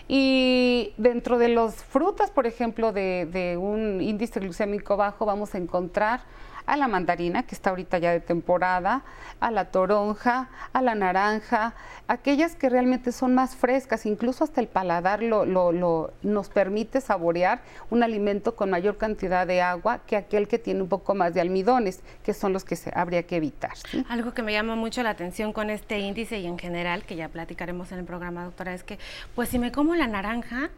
Y 0.08 0.94
dentro 0.98 1.38
de 1.38 1.50
las 1.50 1.84
frutas, 1.84 2.32
por 2.32 2.48
ejemplo, 2.48 2.92
de, 2.92 3.28
de 3.32 3.58
un 3.58 4.02
índice 4.02 4.40
glucémico 4.40 4.96
bajo, 4.96 5.26
vamos 5.26 5.54
a 5.56 5.58
encontrar 5.58 6.22
a 6.68 6.78
la 6.78 6.88
mandarina, 6.88 7.44
que 7.44 7.56
está 7.56 7.72
ahorita 7.72 7.98
ya 7.98 8.12
de 8.12 8.20
temporada, 8.20 9.04
a 9.40 9.52
la 9.52 9.66
toronja, 9.72 10.50
a 10.74 10.82
la 10.82 10.96
naranja, 10.96 11.74
aquellas 12.08 12.56
que 12.56 12.70
realmente 12.70 13.12
son 13.12 13.34
más 13.34 13.56
frescas, 13.56 14.06
incluso 14.06 14.44
hasta 14.44 14.62
el 14.62 14.68
paladar 14.68 15.24
lo, 15.24 15.46
lo, 15.46 16.12
nos 16.22 16.50
permite 16.50 17.02
saborear 17.02 17.62
un 17.90 18.04
alimento 18.04 18.56
con 18.56 18.70
mayor 18.70 18.98
cantidad 18.98 19.48
de 19.48 19.62
agua 19.62 20.02
que 20.06 20.18
aquel 20.18 20.48
que 20.48 20.60
tiene 20.60 20.82
un 20.82 20.90
poco 20.90 21.16
más 21.16 21.34
de 21.34 21.42
almidones, 21.42 22.02
que 22.24 22.34
son 22.34 22.52
los 22.54 22.66
que 22.66 22.76
se, 22.76 22.92
habría 22.94 23.24
que 23.24 23.38
evitar. 23.38 23.74
Algo 24.10 24.34
que 24.34 24.44
me 24.44 24.52
llama 24.52 24.76
mucho 24.76 25.02
la 25.04 25.12
atención 25.12 25.54
con 25.54 25.70
este 25.70 26.00
índice 26.00 26.40
y 26.40 26.48
en 26.48 26.60
general, 26.60 27.04
que 27.04 27.16
ya 27.16 27.30
platicaremos 27.30 27.92
en 27.94 28.00
el 28.00 28.06
programa, 28.06 28.44
doctora, 28.44 28.74
es 28.74 28.84
que 28.84 29.00
pues 29.36 29.50
si 29.50 29.58
me 29.58 29.72
como 29.72 29.96
la 29.96 30.08
naranja, 30.08 30.70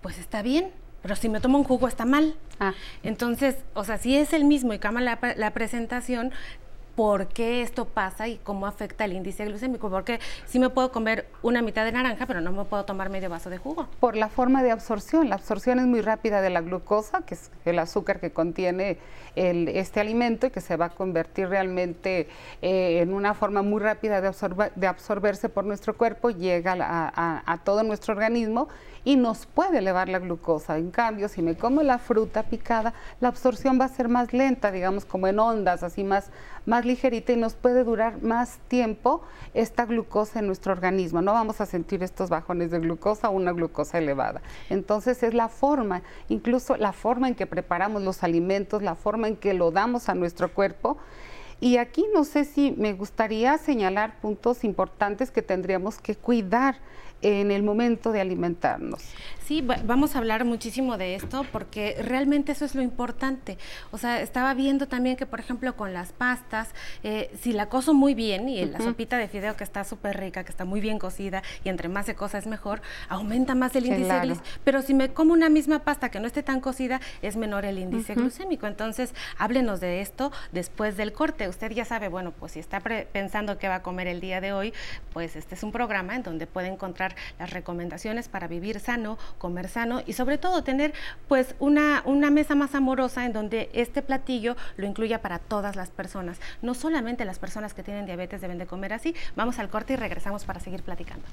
pues 0.00 0.18
está 0.18 0.42
bien, 0.42 0.70
pero 1.04 1.16
si 1.16 1.28
me 1.28 1.38
tomo 1.38 1.58
un 1.58 1.64
jugo 1.64 1.86
está 1.86 2.06
mal. 2.06 2.34
Ah. 2.58 2.72
Entonces, 3.02 3.56
o 3.74 3.84
sea, 3.84 3.98
si 3.98 4.16
es 4.16 4.32
el 4.32 4.46
mismo 4.46 4.72
y 4.72 4.78
cama 4.78 5.02
la, 5.02 5.18
la 5.36 5.50
presentación, 5.52 6.32
por 6.94 7.28
qué 7.28 7.62
esto 7.62 7.84
pasa 7.86 8.28
y 8.28 8.38
cómo 8.38 8.66
afecta 8.66 9.04
el 9.04 9.12
índice 9.12 9.44
glucémico. 9.44 9.90
Porque 9.90 10.20
sí 10.46 10.58
me 10.58 10.70
puedo 10.70 10.92
comer 10.92 11.26
una 11.42 11.62
mitad 11.62 11.84
de 11.84 11.92
naranja, 11.92 12.26
pero 12.26 12.40
no 12.40 12.52
me 12.52 12.64
puedo 12.64 12.84
tomar 12.84 13.10
medio 13.10 13.28
vaso 13.30 13.50
de 13.50 13.58
jugo. 13.58 13.88
Por 14.00 14.16
la 14.16 14.28
forma 14.28 14.62
de 14.62 14.70
absorción. 14.70 15.28
La 15.28 15.36
absorción 15.36 15.78
es 15.78 15.86
muy 15.86 16.00
rápida 16.00 16.40
de 16.40 16.50
la 16.50 16.60
glucosa, 16.60 17.22
que 17.22 17.34
es 17.34 17.50
el 17.64 17.78
azúcar 17.78 18.20
que 18.20 18.30
contiene 18.30 18.98
este 19.34 20.00
alimento 20.00 20.46
y 20.46 20.50
que 20.50 20.60
se 20.60 20.76
va 20.76 20.86
a 20.86 20.90
convertir 20.90 21.48
realmente 21.48 22.28
eh, 22.62 23.00
en 23.00 23.12
una 23.12 23.34
forma 23.34 23.62
muy 23.62 23.80
rápida 23.80 24.20
de, 24.20 24.30
de 24.76 24.86
absorberse 24.86 25.48
por 25.48 25.64
nuestro 25.64 25.96
cuerpo, 25.96 26.30
llega 26.30 26.74
a 26.76 27.58
todo 27.64 27.82
nuestro 27.82 28.14
organismo 28.14 28.68
y 29.04 29.16
nos 29.16 29.46
puede 29.46 29.78
elevar 29.78 30.08
la 30.08 30.18
glucosa. 30.18 30.78
En 30.78 30.90
cambio, 30.90 31.28
si 31.28 31.42
me 31.42 31.56
como 31.56 31.82
la 31.82 31.98
fruta 31.98 32.42
picada, 32.42 32.94
la 33.20 33.28
absorción 33.28 33.78
va 33.78 33.84
a 33.84 33.88
ser 33.88 34.08
más 34.08 34.32
lenta, 34.32 34.72
digamos 34.72 35.04
como 35.04 35.26
en 35.26 35.38
ondas, 35.38 35.82
así 35.82 36.04
más, 36.04 36.30
más 36.66 36.83
ligerita 36.84 37.32
y 37.32 37.36
nos 37.36 37.54
puede 37.54 37.84
durar 37.84 38.22
más 38.22 38.58
tiempo 38.68 39.22
esta 39.54 39.84
glucosa 39.84 40.40
en 40.40 40.46
nuestro 40.46 40.72
organismo. 40.72 41.22
No 41.22 41.32
vamos 41.32 41.60
a 41.60 41.66
sentir 41.66 42.02
estos 42.02 42.30
bajones 42.30 42.70
de 42.70 42.80
glucosa 42.80 43.28
o 43.28 43.32
una 43.32 43.52
glucosa 43.52 43.98
elevada. 43.98 44.42
Entonces 44.70 45.22
es 45.22 45.34
la 45.34 45.48
forma, 45.48 46.02
incluso 46.28 46.76
la 46.76 46.92
forma 46.92 47.28
en 47.28 47.34
que 47.34 47.46
preparamos 47.46 48.02
los 48.02 48.22
alimentos, 48.22 48.82
la 48.82 48.94
forma 48.94 49.28
en 49.28 49.36
que 49.36 49.54
lo 49.54 49.70
damos 49.70 50.08
a 50.08 50.14
nuestro 50.14 50.52
cuerpo. 50.52 50.98
Y 51.60 51.76
aquí 51.78 52.04
no 52.12 52.24
sé 52.24 52.44
si 52.44 52.72
me 52.72 52.92
gustaría 52.92 53.56
señalar 53.58 54.20
puntos 54.20 54.64
importantes 54.64 55.30
que 55.30 55.42
tendríamos 55.42 55.98
que 55.98 56.16
cuidar 56.16 56.76
en 57.22 57.50
el 57.50 57.62
momento 57.62 58.12
de 58.12 58.20
alimentarnos. 58.20 59.02
Sí, 59.46 59.60
vamos 59.60 60.14
a 60.14 60.18
hablar 60.18 60.46
muchísimo 60.46 60.96
de 60.96 61.14
esto 61.14 61.44
porque 61.52 61.96
realmente 62.02 62.52
eso 62.52 62.64
es 62.64 62.74
lo 62.74 62.80
importante. 62.80 63.58
O 63.90 63.98
sea, 63.98 64.22
estaba 64.22 64.54
viendo 64.54 64.88
también 64.88 65.16
que, 65.16 65.26
por 65.26 65.38
ejemplo, 65.38 65.76
con 65.76 65.92
las 65.92 66.12
pastas, 66.12 66.70
eh, 67.02 67.30
si 67.38 67.52
la 67.52 67.68
cozo 67.68 67.92
muy 67.92 68.14
bien 68.14 68.48
y 68.48 68.64
la 68.64 68.78
sopita 68.78 69.18
de 69.18 69.28
fideo 69.28 69.54
que 69.54 69.64
está 69.64 69.84
súper 69.84 70.18
rica, 70.18 70.44
que 70.44 70.50
está 70.50 70.64
muy 70.64 70.80
bien 70.80 70.98
cocida 70.98 71.42
y 71.62 71.68
entre 71.68 71.90
más 71.90 72.06
se 72.06 72.14
cosa 72.14 72.38
es 72.38 72.46
mejor, 72.46 72.80
aumenta 73.10 73.54
más 73.54 73.76
el 73.76 73.84
índice 73.84 74.18
glucémico. 74.20 74.42
Pero 74.64 74.80
si 74.80 74.94
me 74.94 75.10
como 75.10 75.34
una 75.34 75.50
misma 75.50 75.80
pasta 75.80 76.10
que 76.10 76.20
no 76.20 76.26
esté 76.26 76.42
tan 76.42 76.60
cocida, 76.60 77.02
es 77.20 77.36
menor 77.36 77.66
el 77.66 77.78
índice 77.78 78.14
glucémico. 78.14 78.66
Entonces, 78.66 79.14
háblenos 79.36 79.78
de 79.78 80.00
esto 80.00 80.32
después 80.52 80.96
del 80.96 81.12
corte. 81.12 81.50
Usted 81.50 81.70
ya 81.72 81.84
sabe, 81.84 82.08
bueno, 82.08 82.32
pues 82.32 82.52
si 82.52 82.60
está 82.60 82.80
pensando 82.80 83.58
qué 83.58 83.68
va 83.68 83.76
a 83.76 83.82
comer 83.82 84.06
el 84.06 84.22
día 84.22 84.40
de 84.40 84.54
hoy, 84.54 84.72
pues 85.12 85.36
este 85.36 85.54
es 85.54 85.62
un 85.62 85.70
programa 85.70 86.16
en 86.16 86.22
donde 86.22 86.46
puede 86.46 86.68
encontrar 86.68 87.03
las 87.38 87.50
recomendaciones 87.50 88.28
para 88.28 88.48
vivir 88.48 88.80
sano, 88.80 89.18
comer 89.38 89.68
sano 89.68 90.02
y 90.06 90.12
sobre 90.14 90.38
todo 90.38 90.64
tener 90.64 90.94
pues 91.28 91.54
una, 91.58 92.02
una 92.04 92.30
mesa 92.30 92.54
más 92.54 92.74
amorosa 92.74 93.26
en 93.26 93.32
donde 93.32 93.70
este 93.72 94.02
platillo 94.02 94.56
lo 94.76 94.86
incluya 94.86 95.20
para 95.20 95.38
todas 95.38 95.76
las 95.76 95.90
personas. 95.90 96.40
No 96.62 96.74
solamente 96.74 97.24
las 97.24 97.38
personas 97.38 97.74
que 97.74 97.82
tienen 97.82 98.06
diabetes 98.06 98.40
deben 98.40 98.58
de 98.58 98.66
comer 98.66 98.92
así. 98.92 99.14
Vamos 99.36 99.58
al 99.58 99.68
corte 99.68 99.94
y 99.94 99.96
regresamos 99.96 100.44
para 100.44 100.60
seguir 100.60 100.82
platicando. 100.82 101.24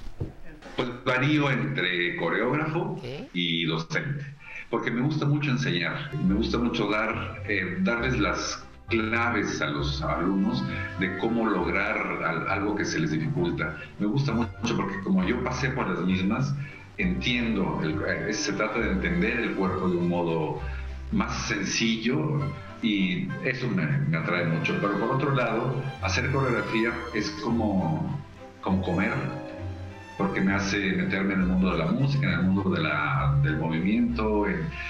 Pues 0.76 0.88
varío 1.04 1.50
entre 1.50 2.16
coreógrafo 2.16 3.00
y 3.32 3.64
docente, 3.64 4.24
porque 4.70 4.90
me 4.90 5.02
gusta 5.02 5.26
mucho 5.26 5.50
enseñar, 5.50 6.14
me 6.14 6.34
gusta 6.34 6.58
mucho 6.58 6.88
dar, 6.88 7.42
eh, 7.48 7.78
darles 7.80 8.18
las 8.18 8.64
claves 8.92 9.62
a 9.62 9.66
los 9.68 10.02
alumnos 10.02 10.62
de 11.00 11.16
cómo 11.18 11.46
lograr 11.46 12.46
algo 12.48 12.76
que 12.76 12.84
se 12.84 13.00
les 13.00 13.10
dificulta. 13.10 13.76
Me 13.98 14.06
gusta 14.06 14.32
mucho 14.32 14.76
porque 14.76 15.00
como 15.00 15.24
yo 15.24 15.42
pasé 15.42 15.70
por 15.70 15.88
las 15.88 16.00
mismas, 16.00 16.54
entiendo, 16.98 17.80
eh, 18.06 18.32
se 18.32 18.52
trata 18.52 18.78
de 18.78 18.92
entender 18.92 19.40
el 19.40 19.54
cuerpo 19.54 19.88
de 19.88 19.96
un 19.96 20.08
modo 20.08 20.60
más 21.10 21.32
sencillo 21.48 22.40
y 22.82 23.28
eso 23.44 23.66
me, 23.68 24.16
atrae 24.16 24.44
mucho. 24.44 24.76
Pero 24.80 24.98
por 24.98 25.16
otro 25.16 25.34
lado, 25.34 25.74
hacer 26.02 26.30
coreografía 26.30 26.92
es 27.14 27.30
como, 27.42 28.20
como 28.60 28.82
comer, 28.82 29.12
porque 30.18 30.40
me 30.40 30.54
hace 30.54 30.78
meterme 30.92 31.34
en 31.34 31.40
el 31.40 31.46
mundo 31.46 31.72
de 31.72 31.78
la 31.78 31.86
música, 31.86 32.26
en 32.26 32.40
el 32.40 32.42
mundo 32.42 32.70
de 32.70 32.82
la, 32.82 33.38
del 33.42 33.56
movimiento. 33.56 34.46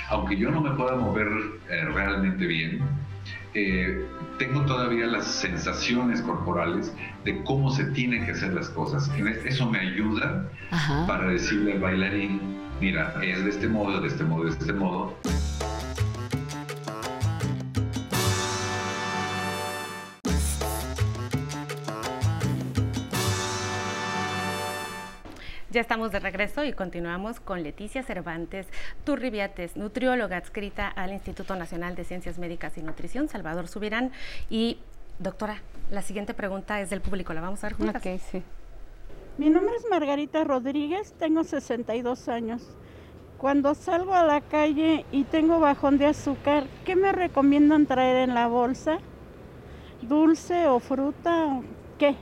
aunque 0.08 0.36
yo 0.36 0.50
no 0.50 0.60
me 0.60 0.70
pueda 0.72 0.96
mover 0.96 1.28
eh, 1.70 1.84
realmente 1.92 2.46
bien, 2.46 2.80
eh, 3.54 4.06
tengo 4.38 4.62
todavía 4.62 5.06
las 5.06 5.26
sensaciones 5.26 6.22
corporales 6.22 6.94
de 7.24 7.42
cómo 7.44 7.70
se 7.70 7.84
tienen 7.86 8.24
que 8.24 8.32
hacer 8.32 8.54
las 8.54 8.68
cosas. 8.70 9.10
Eso 9.44 9.68
me 9.68 9.78
ayuda 9.78 10.48
para 11.06 11.28
decirle 11.28 11.74
al 11.74 11.80
bailarín, 11.80 12.40
mira, 12.80 13.14
es 13.22 13.44
de 13.44 13.50
este 13.50 13.68
modo, 13.68 14.00
de 14.00 14.08
este 14.08 14.24
modo, 14.24 14.44
de 14.44 14.50
este 14.50 14.72
modo. 14.72 15.16
Ya 25.72 25.80
estamos 25.80 26.12
de 26.12 26.20
regreso 26.20 26.64
y 26.64 26.74
continuamos 26.74 27.40
con 27.40 27.62
Leticia 27.62 28.02
Cervantes 28.02 28.66
Turribiates, 29.04 29.74
nutrióloga 29.74 30.36
adscrita 30.36 30.86
al 30.86 31.14
Instituto 31.14 31.56
Nacional 31.56 31.94
de 31.94 32.04
Ciencias 32.04 32.38
Médicas 32.38 32.76
y 32.76 32.82
Nutrición, 32.82 33.26
Salvador 33.30 33.68
Subirán. 33.68 34.12
Y 34.50 34.80
doctora, 35.18 35.62
la 35.90 36.02
siguiente 36.02 36.34
pregunta 36.34 36.78
es 36.82 36.90
del 36.90 37.00
público, 37.00 37.32
la 37.32 37.40
vamos 37.40 37.64
a 37.64 37.68
ver 37.68 37.76
juntas. 37.78 38.04
Ok, 38.04 38.20
sí. 38.20 38.42
Mi 39.38 39.48
nombre 39.48 39.74
es 39.74 39.86
Margarita 39.88 40.44
Rodríguez, 40.44 41.14
tengo 41.14 41.42
62 41.42 42.28
años. 42.28 42.76
Cuando 43.38 43.74
salgo 43.74 44.12
a 44.12 44.24
la 44.24 44.42
calle 44.42 45.06
y 45.10 45.24
tengo 45.24 45.58
bajón 45.58 45.96
de 45.96 46.04
azúcar, 46.04 46.66
¿qué 46.84 46.96
me 46.96 47.12
recomiendan 47.12 47.86
traer 47.86 48.28
en 48.28 48.34
la 48.34 48.46
bolsa? 48.46 48.98
¿Dulce 50.02 50.66
o 50.66 50.80
fruta 50.80 51.46
o 51.46 51.64
qué? 51.98 52.14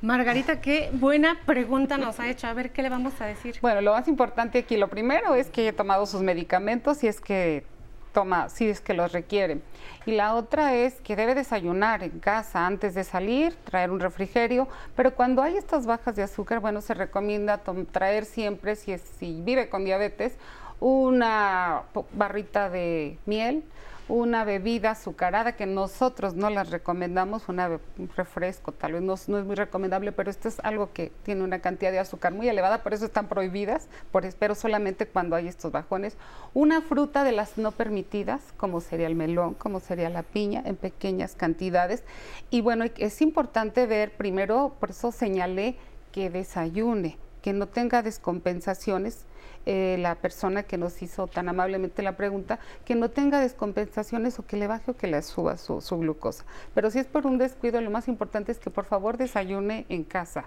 Margarita, 0.00 0.60
qué 0.60 0.90
buena 0.92 1.38
pregunta 1.46 1.98
nos 1.98 2.18
ha 2.20 2.28
hecho. 2.28 2.46
A 2.46 2.54
ver, 2.54 2.72
¿qué 2.72 2.82
le 2.82 2.88
vamos 2.88 3.20
a 3.20 3.26
decir? 3.26 3.56
Bueno, 3.60 3.80
lo 3.80 3.92
más 3.92 4.08
importante 4.08 4.58
aquí, 4.58 4.76
lo 4.76 4.88
primero 4.88 5.34
es 5.34 5.48
que 5.48 5.62
haya 5.62 5.76
tomado 5.76 6.06
sus 6.06 6.22
medicamentos 6.22 7.04
y 7.04 7.08
es 7.08 7.20
que 7.20 7.64
toma, 8.12 8.48
si 8.48 8.68
es 8.68 8.80
que 8.80 8.94
los 8.94 9.12
requiere. 9.12 9.60
Y 10.06 10.12
la 10.12 10.34
otra 10.34 10.74
es 10.74 11.00
que 11.00 11.16
debe 11.16 11.34
desayunar 11.34 12.02
en 12.02 12.20
casa 12.20 12.66
antes 12.66 12.94
de 12.94 13.04
salir, 13.04 13.54
traer 13.64 13.90
un 13.90 14.00
refrigerio, 14.00 14.68
pero 14.94 15.14
cuando 15.14 15.42
hay 15.42 15.56
estas 15.56 15.86
bajas 15.86 16.14
de 16.16 16.22
azúcar, 16.22 16.60
bueno, 16.60 16.80
se 16.80 16.94
recomienda 16.94 17.62
traer 17.90 18.24
siempre, 18.24 18.76
si, 18.76 18.92
es, 18.92 19.02
si 19.18 19.40
vive 19.42 19.68
con 19.68 19.84
diabetes, 19.84 20.36
una 20.80 21.82
barrita 22.12 22.68
de 22.68 23.18
miel, 23.24 23.64
una 24.12 24.44
bebida 24.44 24.90
azucarada 24.90 25.56
que 25.56 25.64
nosotros 25.64 26.34
no 26.34 26.50
las 26.50 26.68
recomendamos, 26.68 27.48
una, 27.48 27.80
un 27.96 28.10
refresco 28.14 28.70
tal 28.70 28.92
vez 28.92 29.00
no, 29.00 29.14
es 29.14 29.26
muy 29.26 29.54
recomendable, 29.54 30.12
pero 30.12 30.30
esto 30.30 30.48
es 30.48 30.60
algo 30.60 30.92
que 30.92 31.10
tiene 31.22 31.42
una 31.42 31.60
cantidad 31.60 31.90
de 31.90 31.98
azúcar 31.98 32.34
muy 32.34 32.46
elevada, 32.46 32.82
por 32.82 32.92
eso 32.92 33.06
están 33.06 33.26
prohibidas, 33.26 33.88
por, 34.10 34.30
pero 34.34 34.54
solamente 34.54 35.06
cuando 35.06 35.34
hay 35.34 35.48
estos 35.48 35.72
bajones. 35.72 36.18
Una 36.52 36.82
fruta 36.82 37.24
de 37.24 37.32
las 37.32 37.56
no 37.56 37.72
permitidas, 37.72 38.42
como 38.58 38.82
sería 38.82 39.06
el 39.06 39.14
melón, 39.14 39.54
como 39.54 39.80
sería 39.80 40.10
la 40.10 40.22
piña, 40.22 40.62
en 40.66 40.76
pequeñas 40.76 41.34
cantidades. 41.34 42.04
Y 42.50 42.60
bueno, 42.60 42.84
es 42.98 43.22
importante 43.22 43.86
ver 43.86 44.14
primero, 44.14 44.76
por 44.78 44.90
eso 44.90 45.10
señalé 45.10 45.76
que 46.12 46.28
desayune, 46.28 47.16
que 47.42 47.52
no 47.52 47.66
tenga 47.66 48.02
descompensaciones 48.02 49.26
eh, 49.64 49.96
la 50.00 50.16
persona 50.16 50.64
que 50.64 50.76
nos 50.76 51.02
hizo 51.02 51.28
tan 51.28 51.48
amablemente 51.48 52.02
la 52.02 52.16
pregunta, 52.16 52.58
que 52.84 52.96
no 52.96 53.10
tenga 53.10 53.38
descompensaciones 53.38 54.38
o 54.40 54.46
que 54.46 54.56
le 54.56 54.66
baje 54.66 54.90
o 54.90 54.96
que 54.96 55.06
le 55.06 55.22
suba 55.22 55.56
su, 55.56 55.80
glucosa. 55.98 56.44
Pero 56.74 56.90
si 56.90 56.98
es 56.98 57.06
por 57.06 57.26
un 57.26 57.38
descuido, 57.38 57.80
lo 57.80 57.90
más 57.90 58.08
importante 58.08 58.50
es 58.50 58.58
que 58.58 58.70
por 58.70 58.86
favor 58.86 59.18
desayune 59.18 59.86
en 59.88 60.02
casa 60.02 60.46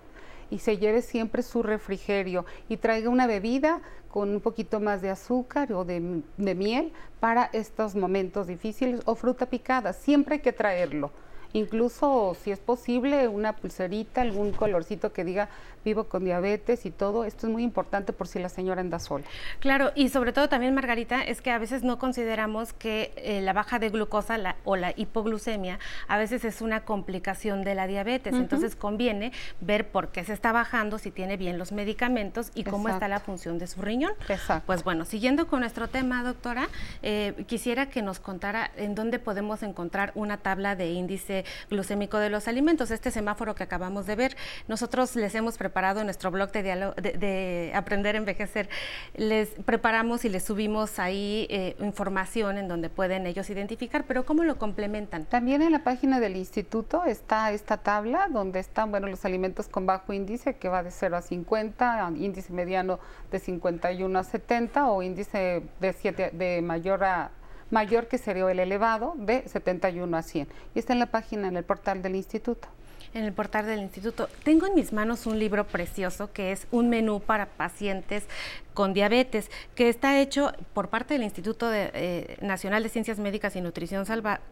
y 0.49 0.59
se 0.59 0.77
lleve 0.77 1.01
siempre 1.01 1.43
su 1.43 1.63
refrigerio 1.63 2.45
y 2.67 2.75
traiga 2.77 3.09
una 3.09 3.25
bebida 3.25 3.81
con 4.09 4.29
un 4.29 4.41
poquito 4.41 4.81
más 4.81 5.01
de 5.01 5.09
azúcar 5.09 5.71
o 5.71 5.85
de, 5.85 6.21
de 6.35 6.55
miel 6.55 6.91
para 7.21 7.49
estos 7.53 7.95
momentos 7.95 8.47
difíciles 8.47 9.01
o 9.05 9.15
fruta 9.15 9.45
picada. 9.45 9.93
Siempre 9.93 10.35
hay 10.35 10.41
que 10.41 10.53
traerlo 10.53 11.11
incluso 11.57 12.35
si 12.43 12.51
es 12.51 12.59
posible 12.59 13.29
una 13.29 13.55
pulserita, 13.55 14.21
algún 14.21 14.51
colorcito 14.51 15.13
que 15.13 15.23
diga 15.23 15.47
vivo 15.85 16.05
con 16.05 16.25
diabetes 16.25 16.85
y 16.85 16.91
todo, 16.91 17.23
esto 17.23 17.47
es 17.47 17.53
muy 17.53 17.63
importante 17.63 18.11
por 18.11 18.27
si 18.27 18.39
la 18.39 18.49
señora 18.49 18.81
anda 18.81 18.99
sola. 18.99 19.23
Claro, 19.59 19.91
y 19.95 20.09
sobre 20.09 20.33
todo 20.33 20.49
también, 20.49 20.73
Margarita, 20.73 21.23
es 21.23 21.41
que 21.41 21.51
a 21.51 21.59
veces 21.59 21.83
no 21.83 21.97
consideramos 21.99 22.73
que 22.73 23.13
eh, 23.15 23.39
la 23.41 23.53
baja 23.53 23.79
de 23.79 23.89
glucosa 23.89 24.25
o 24.63 24.75
la 24.75 24.93
hipoglucemia 24.95 25.79
a 26.07 26.17
veces 26.17 26.43
es 26.43 26.61
una 26.61 26.83
complicación 26.83 27.63
de 27.63 27.75
la 27.75 27.85
diabetes, 27.85 28.33
entonces 28.33 28.75
conviene 28.75 29.31
ver 29.61 29.89
por 29.89 30.09
qué 30.09 30.23
se 30.23 30.33
está 30.33 30.51
bajando, 30.51 30.97
si 30.97 31.11
tiene 31.11 31.37
bien 31.37 31.59
los 31.59 31.71
medicamentos 31.71 32.51
y 32.55 32.63
cómo 32.63 32.89
está 32.89 33.07
la 33.07 33.19
función 33.19 33.59
de 33.59 33.67
su 33.67 33.81
riñón. 33.81 34.13
Exacto. 34.27 34.63
Pues 34.65 34.83
bueno, 34.83 35.05
siguiendo 35.05 35.47
con 35.47 35.59
nuestro 35.59 35.87
tema, 35.87 36.23
doctora, 36.23 36.67
eh, 37.03 37.45
quisiera 37.45 37.87
que 37.89 38.01
nos 38.01 38.19
contara 38.19 38.71
en 38.75 38.95
dónde 38.95 39.19
podemos 39.19 39.61
encontrar 39.61 40.11
una 40.15 40.37
tabla 40.37 40.75
de 40.75 40.91
índice 40.91 41.45
glucémico 41.69 42.17
de 42.17 42.31
los 42.31 42.47
alimentos, 42.47 42.89
este 42.89 43.11
semáforo 43.11 43.53
que 43.53 43.63
acabamos 43.63 44.07
de 44.07 44.15
ver. 44.15 44.35
Nosotros 44.67 45.15
les 45.15 45.35
hemos 45.35 45.57
preparado 45.57 45.74
preparado 45.75 45.99
en 45.99 46.07
nuestro 46.07 46.31
blog 46.31 46.53
de, 46.53 46.63
de, 46.63 47.71
Aprender 47.75 48.15
a 48.15 48.19
Envejecer, 48.19 48.69
les 49.13 49.49
preparamos 49.65 50.23
y 50.23 50.29
les 50.29 50.41
subimos 50.41 50.99
ahí 50.99 51.47
eh, 51.49 51.75
información 51.81 52.57
en 52.57 52.69
donde 52.69 52.89
pueden 52.89 53.27
ellos 53.27 53.49
identificar, 53.49 54.05
pero 54.07 54.25
¿cómo 54.25 54.45
lo 54.45 54.57
complementan? 54.57 55.25
También 55.25 55.61
en 55.61 55.73
la 55.73 55.83
página 55.83 56.21
del 56.21 56.37
instituto 56.37 57.03
está 57.03 57.51
esta 57.51 57.75
tabla 57.75 58.29
donde 58.31 58.61
están 58.61 58.89
bueno, 58.89 59.07
los 59.07 59.25
alimentos 59.25 59.67
con 59.67 59.85
bajo 59.85 60.13
índice, 60.13 60.55
que 60.55 60.69
va 60.69 60.81
de 60.81 60.91
0 60.91 61.17
a 61.17 61.21
50, 61.21 62.09
índice 62.19 62.53
mediano 62.53 62.97
de 63.29 63.39
51 63.39 64.17
a 64.17 64.23
70 64.23 64.87
o 64.87 65.03
índice 65.03 65.61
de, 65.81 65.91
7, 65.91 66.29
de 66.31 66.61
mayor 66.61 67.03
a 67.03 67.31
mayor 67.69 68.07
que 68.07 68.17
sería 68.17 68.49
el 68.49 68.59
elevado 68.59 69.15
de 69.17 69.45
71 69.45 70.15
a 70.15 70.21
100. 70.21 70.47
Y 70.73 70.79
está 70.79 70.93
en 70.93 70.99
la 70.99 71.07
página, 71.07 71.49
en 71.49 71.57
el 71.57 71.65
portal 71.65 72.01
del 72.01 72.15
instituto 72.15 72.69
en 73.15 73.23
el 73.23 73.33
portal 73.33 73.65
del 73.65 73.79
instituto. 73.79 74.29
Tengo 74.43 74.67
en 74.67 74.75
mis 74.75 74.93
manos 74.93 75.25
un 75.25 75.39
libro 75.39 75.65
precioso 75.65 76.31
que 76.31 76.51
es 76.51 76.67
un 76.69 76.89
menú 76.89 77.21
para 77.21 77.47
pacientes 77.47 78.25
con 78.73 78.93
diabetes, 78.93 79.49
que 79.73 79.87
está 79.87 80.19
hecho 80.19 80.51
por 80.73 80.89
parte 80.89 81.13
del 81.13 81.23
Instituto 81.23 81.71
eh, 81.73 82.37
Nacional 82.41 82.83
de 82.83 82.89
Ciencias 82.89 83.17
Médicas 83.17 83.55
y 83.55 83.61
Nutrición 83.61 84.05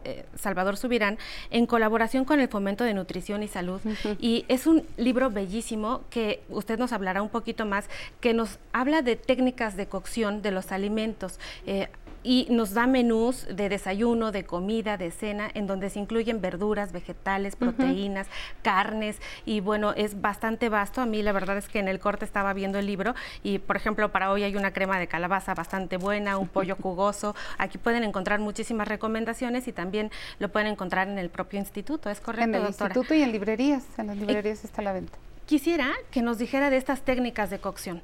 eh, 0.04 0.24
Salvador 0.34 0.78
Subirán 0.78 1.18
en 1.50 1.66
colaboración 1.66 2.24
con 2.24 2.40
el 2.40 2.48
Fomento 2.48 2.84
de 2.84 2.94
Nutrición 2.94 3.42
y 3.42 3.48
Salud. 3.48 3.82
Y 4.18 4.46
es 4.48 4.66
un 4.66 4.86
libro 4.96 5.30
bellísimo 5.30 6.00
que 6.08 6.42
usted 6.48 6.78
nos 6.78 6.92
hablará 6.92 7.20
un 7.20 7.28
poquito 7.28 7.66
más, 7.66 7.88
que 8.20 8.32
nos 8.32 8.58
habla 8.72 9.02
de 9.02 9.16
técnicas 9.16 9.76
de 9.76 9.86
cocción 9.86 10.40
de 10.40 10.50
los 10.50 10.72
alimentos. 10.72 11.38
Eh, 11.66 11.88
y 12.24 12.46
nos 12.50 12.72
da 12.72 12.86
menús 12.86 13.46
de 13.48 13.68
desayuno, 13.68 14.32
de 14.32 14.44
comida, 14.44 14.96
de 14.96 15.10
cena, 15.10 15.50
en 15.54 15.66
donde 15.66 15.90
se 15.90 16.00
incluyen 16.00 16.40
verduras, 16.40 16.90
vegetales, 16.90 17.54
proteínas, 17.54 18.26
carnes 18.62 19.18
y 19.44 19.60
bueno, 19.60 19.92
es 19.92 20.20
bastante 20.20 20.70
vasto. 20.70 21.02
A 21.02 21.06
mí 21.06 21.22
la 21.22 21.32
verdad 21.32 21.58
es 21.58 21.68
que 21.68 21.78
en 21.78 21.86
el 21.86 22.00
corte 22.00 22.24
estaba 22.24 22.54
viendo 22.54 22.78
el 22.78 22.86
libro 22.86 23.14
y 23.42 23.58
por 23.58 23.76
ejemplo 23.76 24.10
para 24.10 24.32
hoy 24.32 24.42
hay 24.42 24.56
una 24.56 24.72
crema 24.72 24.98
de 24.98 25.06
calabaza 25.06 25.54
bastante 25.54 25.98
buena, 25.98 26.38
un 26.38 26.48
pollo 26.48 26.76
jugoso. 26.82 27.36
Aquí 27.58 27.76
pueden 27.78 28.02
encontrar 28.02 28.40
muchísimas 28.40 28.88
recomendaciones 28.88 29.68
y 29.68 29.72
también 29.72 30.10
lo 30.38 30.48
pueden 30.48 30.68
encontrar 30.68 31.08
en 31.08 31.18
el 31.18 31.28
propio 31.28 31.60
instituto, 31.60 32.08
¿es 32.08 32.20
correcto, 32.20 32.48
En 32.48 32.54
el 32.54 32.66
instituto 32.66 33.14
y 33.14 33.22
en 33.22 33.32
librerías, 33.32 33.84
en 33.98 34.06
las 34.06 34.16
librerías 34.16 34.64
está 34.64 34.80
la 34.80 34.92
venta. 34.92 35.18
Quisiera 35.44 35.92
que 36.10 36.22
nos 36.22 36.38
dijera 36.38 36.70
de 36.70 36.78
estas 36.78 37.02
técnicas 37.02 37.50
de 37.50 37.58
cocción. 37.58 38.00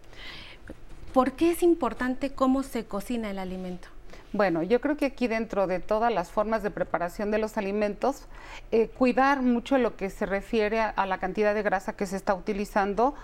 ¿Por 1.14 1.32
qué 1.32 1.52
es 1.52 1.62
importante 1.62 2.30
cómo 2.30 2.62
se 2.62 2.84
cocina 2.84 3.30
el 3.30 3.38
alimento? 3.38 3.88
Bueno, 4.32 4.62
yo 4.62 4.80
creo 4.80 4.96
que 4.96 5.06
aquí 5.06 5.26
dentro 5.26 5.66
de 5.66 5.80
todas 5.80 6.12
las 6.12 6.30
formas 6.30 6.62
de 6.62 6.70
preparación 6.70 7.32
de 7.32 7.38
los 7.38 7.56
alimentos, 7.56 8.26
eh, 8.70 8.87
cuidar 8.87 9.42
mucho 9.42 9.76
lo 9.76 9.96
que 9.96 10.08
se 10.08 10.25
refiere 10.25 10.80
a, 10.80 11.06
la 11.06 11.18
cantidad 11.18 11.52
de 11.52 11.62
grasa 11.62 11.96
que 11.96 12.06
se 12.06 12.14
está 12.16 12.34
utilizando 12.34 13.14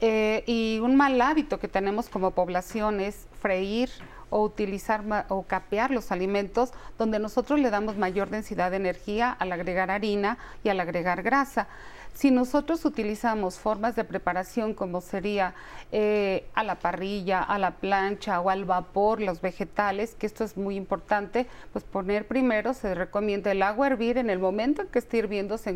eh, 0.00 0.42
y 0.46 0.78
un 0.82 0.96
mal 0.96 1.20
hábito 1.20 1.58
que 1.58 1.68
tenemos 1.68 2.08
como 2.08 2.30
población 2.30 3.00
es 3.00 3.26
freír 3.40 3.90
o 4.34 4.42
utilizar 4.42 5.04
o 5.28 5.44
capear 5.44 5.92
los 5.92 6.10
alimentos 6.10 6.72
donde 6.98 7.20
nosotros 7.20 7.60
le 7.60 7.70
damos 7.70 7.96
mayor 7.96 8.30
densidad 8.30 8.72
de 8.72 8.78
energía 8.78 9.30
al 9.30 9.52
agregar 9.52 9.92
harina 9.92 10.38
y 10.64 10.70
al 10.70 10.80
agregar 10.80 11.22
grasa. 11.22 11.68
Si 12.14 12.32
nosotros 12.32 12.84
utilizamos 12.84 13.60
formas 13.60 13.94
de 13.94 14.02
preparación 14.02 14.74
como 14.74 15.00
sería 15.02 15.54
eh, 15.92 16.48
a 16.54 16.64
la 16.64 16.74
parrilla, 16.74 17.44
a 17.44 17.58
la 17.58 17.76
plancha 17.76 18.40
o 18.40 18.50
al 18.50 18.64
vapor, 18.64 19.20
los 19.20 19.40
vegetales, 19.40 20.16
que 20.16 20.26
esto 20.26 20.42
es 20.42 20.56
muy 20.56 20.74
importante, 20.74 21.46
pues 21.72 21.84
poner 21.84 22.26
primero, 22.26 22.74
se 22.74 22.92
recomienda 22.92 23.52
el 23.52 23.62
agua 23.62 23.86
hervir, 23.86 24.18
en 24.18 24.30
el 24.30 24.40
momento 24.40 24.82
en 24.82 24.88
que 24.88 24.98
esté 24.98 25.18
hirviendo 25.18 25.58
se 25.58 25.70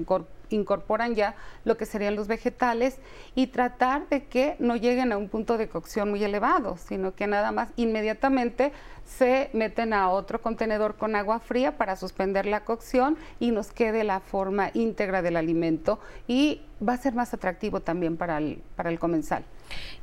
incorporan 0.50 1.14
ya 1.14 1.34
lo 1.64 1.76
que 1.76 1.86
serían 1.86 2.16
los 2.16 2.28
vegetales 2.28 2.98
y 3.34 3.48
tratar 3.48 4.08
de 4.08 4.24
que 4.24 4.56
no 4.58 4.76
lleguen 4.76 5.12
a 5.12 5.16
un 5.16 5.28
punto 5.28 5.58
de 5.58 5.68
cocción 5.68 6.10
muy 6.10 6.22
elevado, 6.22 6.76
sino 6.76 7.14
que 7.14 7.26
nada 7.26 7.52
más 7.52 7.70
inmediatamente 7.76 8.72
se 9.04 9.50
meten 9.52 9.92
a 9.92 10.10
otro 10.10 10.40
contenedor 10.42 10.96
con 10.96 11.16
agua 11.16 11.40
fría 11.40 11.76
para 11.76 11.96
suspender 11.96 12.46
la 12.46 12.64
cocción 12.64 13.16
y 13.40 13.50
nos 13.50 13.72
quede 13.72 14.04
la 14.04 14.20
forma 14.20 14.70
íntegra 14.74 15.22
del 15.22 15.36
alimento 15.36 15.98
y 16.26 16.60
va 16.86 16.92
a 16.92 16.98
ser 16.98 17.14
más 17.14 17.32
atractivo 17.32 17.80
también 17.80 18.16
para 18.16 18.38
el, 18.38 18.62
para 18.76 18.90
el 18.90 18.98
comensal. 18.98 19.44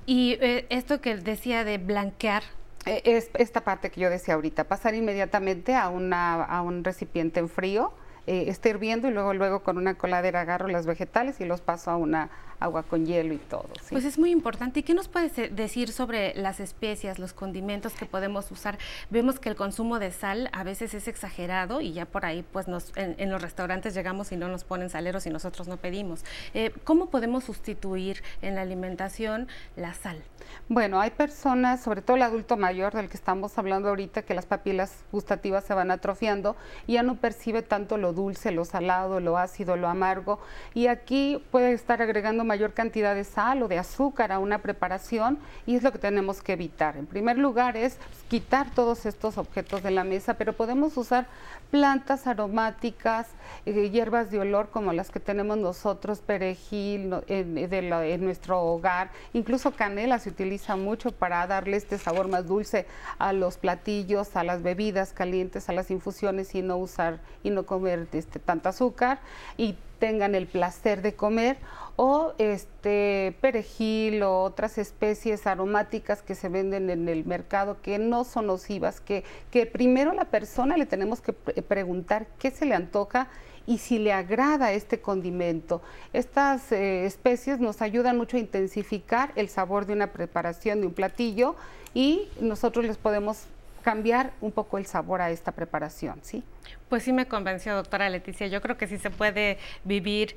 Y 0.05 0.38
eh, 0.41 0.65
esto 0.69 1.01
que 1.01 1.15
decía 1.17 1.63
de 1.63 1.77
blanquear, 1.77 2.43
eh, 2.86 3.01
es 3.05 3.29
esta 3.36 3.62
parte 3.62 3.89
que 3.89 4.01
yo 4.01 4.10
decía 4.10 4.36
ahorita, 4.36 4.65
pasar 4.65 4.93
inmediatamente 4.93 5.75
a, 5.75 5.89
una, 5.89 6.43
a 6.43 6.62
un 6.62 6.84
recipiente 6.84 7.39
en 7.39 7.49
frío, 7.49 7.93
eh, 8.27 8.45
esté 8.47 8.69
hirviendo 8.69 9.07
y 9.07 9.11
luego 9.11 9.33
luego 9.33 9.61
con 9.61 9.77
una 9.77 9.95
coladera 9.95 10.41
agarro 10.41 10.67
los 10.67 10.85
vegetales 10.85 11.39
y 11.41 11.45
los 11.45 11.61
paso 11.61 11.91
a 11.91 11.97
una 11.97 12.29
agua 12.59 12.83
con 12.83 13.05
hielo 13.05 13.33
y 13.33 13.37
todo. 13.37 13.69
Pues 13.89 14.05
es 14.05 14.17
muy 14.17 14.31
importante. 14.31 14.79
¿Y 14.79 14.83
qué 14.83 14.93
nos 14.93 15.07
puedes 15.07 15.35
decir 15.55 15.91
sobre 15.91 16.33
las 16.35 16.59
especias, 16.59 17.19
los 17.19 17.33
condimentos 17.33 17.93
que 17.93 18.05
podemos 18.05 18.51
usar? 18.51 18.77
Vemos 19.09 19.39
que 19.39 19.49
el 19.49 19.55
consumo 19.55 19.99
de 19.99 20.11
sal 20.11 20.49
a 20.53 20.63
veces 20.63 20.93
es 20.93 21.07
exagerado 21.07 21.81
y 21.81 21.93
ya 21.93 22.05
por 22.05 22.25
ahí 22.25 22.43
pues 22.51 22.67
nos, 22.67 22.91
en, 22.95 23.29
los 23.29 23.41
restaurantes 23.41 23.93
llegamos 23.93 24.31
y 24.31 24.37
no 24.37 24.47
nos 24.47 24.63
ponen 24.63 24.89
saleros 24.89 25.25
y 25.25 25.29
nosotros 25.29 25.67
no 25.67 25.77
pedimos. 25.77 26.23
Eh, 26.53 26.71
¿Cómo 26.83 27.09
podemos 27.09 27.43
sustituir 27.43 28.23
en 28.41 28.55
la 28.55 28.61
alimentación 28.61 29.47
la 29.75 29.93
sal? 29.93 30.21
Bueno, 30.69 30.99
hay 30.99 31.11
personas, 31.11 31.81
sobre 31.81 32.01
todo 32.01 32.17
el 32.17 32.23
adulto 32.23 32.57
mayor 32.57 32.93
del 32.93 33.09
que 33.09 33.17
estamos 33.17 33.57
hablando 33.57 33.89
ahorita, 33.89 34.23
que 34.23 34.33
las 34.33 34.45
papilas 34.45 35.03
gustativas 35.11 35.63
se 35.63 35.73
van 35.73 35.91
atrofiando 35.91 36.55
y 36.87 36.93
ya 36.93 37.03
no 37.03 37.15
percibe 37.15 37.61
tanto 37.61 37.97
lo 37.97 38.13
dulce, 38.13 38.51
lo 38.51 38.65
salado, 38.65 39.19
lo 39.19 39.37
ácido, 39.37 39.75
lo 39.75 39.87
amargo. 39.87 40.39
Y 40.73 40.87
aquí 40.87 41.43
puede 41.51 41.73
estar 41.73 42.01
agregando 42.01 42.44
mayor 42.45 42.73
cantidad 42.73 43.15
de 43.15 43.23
sal 43.23 43.63
o 43.63 43.67
de 43.67 43.77
azúcar 43.77 44.31
a 44.31 44.39
una 44.39 44.60
preparación 44.60 45.38
y 45.65 45.75
es 45.75 45.84
lo 45.84 45.91
que 45.91 45.99
tenemos 45.99 46.41
que 46.41 46.53
evitar. 46.53 46.97
En 46.97 47.05
primer 47.05 47.38
lugar 47.38 47.77
es 47.77 47.97
quitar 48.29 48.71
todos 48.71 49.05
estos 49.05 49.38
objetos 49.38 49.84
de 49.84 49.91
la 49.91 50.03
mesa, 50.03 50.36
pero 50.36 50.53
podemos 50.53 50.97
usar 50.97 51.27
plantas 51.71 52.27
aromáticas, 52.27 53.27
eh, 53.65 53.89
hierbas 53.89 54.31
de 54.31 54.39
olor 54.39 54.69
como 54.69 54.93
las 54.93 55.12
que 55.12 55.19
tenemos 55.19 55.58
nosotros, 55.58 56.19
perejil 56.19 57.13
en, 57.27 58.23
nuestro 58.23 58.62
hogar, 58.62 59.12
incluso 59.34 59.71
canela 59.71 60.19
se 60.19 60.29
utiliza 60.29 60.75
mucho 60.75 61.12
para 61.12 61.45
darle 61.47 61.77
este 61.77 61.97
sabor 61.97 62.27
más 62.27 62.47
dulce 62.47 62.86
a 63.17 63.34
los 63.34 63.58
platillos, 63.58 64.36
a 64.36 64.43
las 64.43 64.62
bebidas 64.62 65.13
calientes, 65.13 65.69
a 65.69 65.73
las 65.73 65.91
infusiones 65.91 66.55
y 66.55 66.62
no 66.62 66.77
usar 66.77 67.19
y 67.43 67.49
no 67.49 67.65
comer 67.65 68.08
este, 68.13 68.39
tanta 68.39 68.69
azúcar 68.69 69.19
y 69.58 69.75
tengan 69.99 70.36
el 70.36 70.47
placer 70.47 71.01
de 71.01 71.15
comer 71.15 71.58
o 71.95 72.34
este 72.38 73.36
perejil 73.41 74.23
o 74.23 74.41
otras 74.43 74.77
especies 74.77 75.47
aromáticas 75.47 76.21
que 76.21 76.36
se 76.36 76.49
venden 76.49 76.89
en 76.89 77.08
el 77.08 77.25
mercado 77.25 77.77
que 77.81 77.97
no 77.99 78.23
son 78.23 78.47
nocivas, 78.47 78.99
que, 78.99 79.23
que 79.51 79.65
primero 79.65 80.13
la 80.13 80.25
persona 80.25 80.77
le 80.77 80.86
tenemos 80.86 81.21
que 81.21 81.34
preguntar 81.34 82.27
qué 82.38 82.51
se 82.51 82.65
le 82.65 82.75
antoja 82.75 83.27
y 83.67 83.79
si 83.79 83.97
le 83.97 84.13
agrada 84.13 84.73
este 84.73 85.01
condimento. 85.01 85.81
Estas 86.13 86.71
eh, 86.71 87.05
especies 87.05 87.60
nos 87.60 87.81
ayudan 87.81 88.17
mucho 88.17 88.38
a 88.38 88.39
intensificar 88.39 89.31
el 89.36 89.49
sabor 89.49 89.86
de 89.86 89.93
una 89.93 90.12
preparación, 90.12 90.81
de 90.81 90.88
un 90.88 90.93
platillo 90.93 91.55
y 91.93 92.27
nosotros 92.39 92.86
les 92.86 92.97
podemos 92.97 93.45
cambiar 93.86 94.34
un 94.41 94.52
poco 94.52 94.80
el 94.80 94.88
sabor 94.88 95.21
a 95.21 95.30
esta 95.30 95.52
preparación, 95.52 96.17
¿sí? 96.24 96.43
Pues 96.89 97.04
sí 97.04 97.13
me 97.13 97.28
convenció, 97.28 97.76
doctora 97.76 98.10
Leticia. 98.10 98.48
Yo 98.48 98.60
creo 98.60 98.78
que 98.78 98.88
sí 98.88 98.98
se 98.98 99.12
puede 99.12 99.60
vivir 99.84 100.36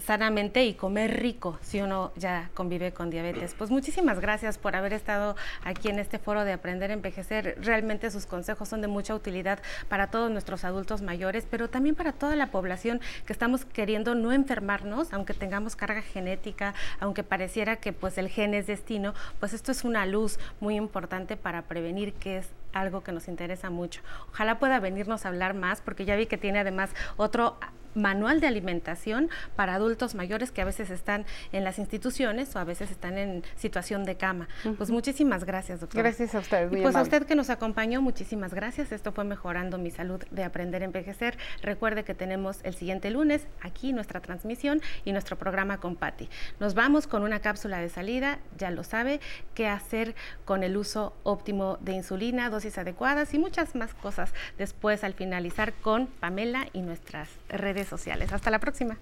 sanamente 0.00 0.64
y 0.64 0.74
comer 0.74 1.20
rico 1.20 1.58
si 1.62 1.80
uno 1.80 2.12
ya 2.16 2.50
convive 2.54 2.92
con 2.92 3.10
diabetes. 3.10 3.54
Pues 3.54 3.70
muchísimas 3.70 4.20
gracias 4.20 4.58
por 4.58 4.76
haber 4.76 4.92
estado 4.92 5.36
aquí 5.64 5.88
en 5.88 5.98
este 5.98 6.18
foro 6.18 6.44
de 6.44 6.52
Aprender 6.52 6.90
a 6.90 6.94
Envejecer. 6.94 7.56
Realmente 7.60 8.10
sus 8.10 8.26
consejos 8.26 8.68
son 8.68 8.80
de 8.80 8.88
mucha 8.88 9.14
utilidad 9.14 9.60
para 9.88 10.08
todos 10.08 10.30
nuestros 10.30 10.64
adultos 10.64 11.02
mayores, 11.02 11.46
pero 11.50 11.68
también 11.68 11.94
para 11.94 12.12
toda 12.12 12.36
la 12.36 12.48
población 12.48 13.00
que 13.26 13.32
estamos 13.32 13.64
queriendo 13.64 14.14
no 14.14 14.32
enfermarnos, 14.32 15.12
aunque 15.12 15.34
tengamos 15.34 15.76
carga 15.76 16.02
genética, 16.02 16.74
aunque 17.00 17.22
pareciera 17.22 17.76
que 17.76 17.92
pues 17.92 18.18
el 18.18 18.28
gen 18.28 18.54
es 18.54 18.66
destino, 18.66 19.14
pues 19.40 19.52
esto 19.52 19.72
es 19.72 19.84
una 19.84 20.06
luz 20.06 20.38
muy 20.60 20.76
importante 20.76 21.36
para 21.36 21.62
prevenir 21.62 22.14
que 22.14 22.38
es 22.38 22.48
algo 22.72 23.02
que 23.02 23.12
nos 23.12 23.28
interesa 23.28 23.70
mucho. 23.70 24.02
Ojalá 24.30 24.58
pueda 24.58 24.80
venirnos 24.80 25.24
a 25.24 25.28
hablar 25.28 25.54
más 25.54 25.80
porque 25.80 26.04
ya 26.04 26.16
vi 26.16 26.26
que 26.26 26.38
tiene 26.38 26.58
además 26.58 26.90
otro 27.16 27.56
manual 27.98 28.40
de 28.40 28.46
alimentación 28.46 29.30
para 29.56 29.74
adultos 29.74 30.14
mayores 30.14 30.50
que 30.50 30.62
a 30.62 30.64
veces 30.64 30.90
están 30.90 31.26
en 31.52 31.64
las 31.64 31.78
instituciones 31.78 32.54
o 32.56 32.58
a 32.58 32.64
veces 32.64 32.90
están 32.90 33.18
en 33.18 33.42
situación 33.56 34.04
de 34.04 34.16
cama. 34.16 34.48
Pues 34.76 34.90
muchísimas 34.90 35.44
gracias, 35.44 35.80
doctor. 35.80 36.02
Gracias 36.02 36.34
a 36.34 36.38
usted. 36.38 36.72
Y 36.72 36.82
pues 36.82 36.96
a 36.96 37.02
usted 37.02 37.24
que 37.24 37.34
nos 37.34 37.50
acompañó, 37.50 38.00
muchísimas 38.02 38.54
gracias. 38.54 38.92
Esto 38.92 39.12
fue 39.12 39.24
Mejorando 39.24 39.78
mi 39.78 39.90
Salud 39.90 40.22
de 40.30 40.44
Aprender 40.44 40.82
a 40.82 40.84
Envejecer. 40.84 41.36
Recuerde 41.62 42.04
que 42.04 42.14
tenemos 42.14 42.60
el 42.62 42.74
siguiente 42.74 43.10
lunes 43.10 43.46
aquí 43.60 43.92
nuestra 43.92 44.20
transmisión 44.20 44.80
y 45.04 45.12
nuestro 45.12 45.36
programa 45.36 45.78
con 45.78 45.96
Patti. 45.96 46.28
Nos 46.60 46.74
vamos 46.74 47.06
con 47.06 47.22
una 47.22 47.40
cápsula 47.40 47.78
de 47.78 47.88
salida, 47.88 48.38
ya 48.56 48.70
lo 48.70 48.84
sabe, 48.84 49.20
qué 49.54 49.66
hacer 49.66 50.14
con 50.44 50.62
el 50.62 50.76
uso 50.76 51.14
óptimo 51.22 51.78
de 51.80 51.92
insulina, 51.92 52.50
dosis 52.50 52.78
adecuadas 52.78 53.34
y 53.34 53.38
muchas 53.38 53.74
más 53.74 53.94
cosas 53.94 54.32
después 54.56 55.04
al 55.04 55.14
finalizar 55.14 55.72
con 55.74 56.06
Pamela 56.06 56.66
y 56.72 56.82
nuestras 56.82 57.28
redes 57.48 57.87
sociales. 57.88 58.32
Hasta 58.32 58.50
la 58.50 58.58
próxima. 58.58 58.98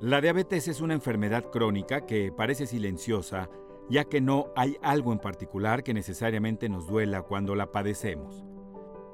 La 0.00 0.20
diabetes 0.20 0.68
es 0.68 0.82
una 0.82 0.92
enfermedad 0.92 1.50
crónica 1.50 2.04
que 2.04 2.30
parece 2.30 2.66
silenciosa, 2.66 3.48
ya 3.88 4.04
que 4.04 4.20
no 4.20 4.52
hay 4.54 4.76
algo 4.82 5.12
en 5.12 5.18
particular 5.18 5.82
que 5.82 5.94
necesariamente 5.94 6.68
nos 6.68 6.86
duela 6.86 7.22
cuando 7.22 7.54
la 7.54 7.72
padecemos. 7.72 8.44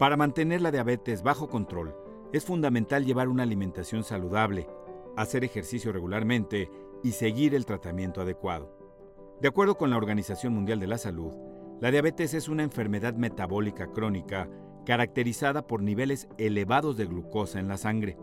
Para 0.01 0.17
mantener 0.17 0.61
la 0.63 0.73
diabetes 0.73 1.23
bajo 1.23 1.49
control, 1.49 1.95
es 2.33 2.45
fundamental 2.45 3.05
llevar 3.05 3.29
una 3.29 3.45
alimentación 3.45 4.03
saludable, 4.03 4.69
hacer 5.17 5.45
ejercicio 5.45 5.93
regularmente 5.93 6.71
y 7.05 7.13
seguir 7.13 7.55
el 7.55 7.67
tratamiento 7.67 8.21
adecuado. 8.21 8.77
De 9.41 9.49
acuerdo 9.49 9.77
con 9.77 9.91
la 9.91 9.97
Organización 9.97 10.53
Mundial 10.55 10.81
de 10.81 10.87
la 10.87 10.99
Salud, 10.99 11.33
la 11.81 11.90
diabetes 11.90 12.35
es 12.35 12.49
una 12.49 12.62
enfermedad 12.62 13.14
metabólica 13.14 13.87
crónica 13.87 14.51
caracterizada 14.85 15.66
por 15.66 15.83
niveles 15.83 16.29
elevados 16.37 16.99
de 16.99 17.07
glucosa 17.07 17.59
en 17.59 17.69
la 17.69 17.79
sangre. 17.79 18.19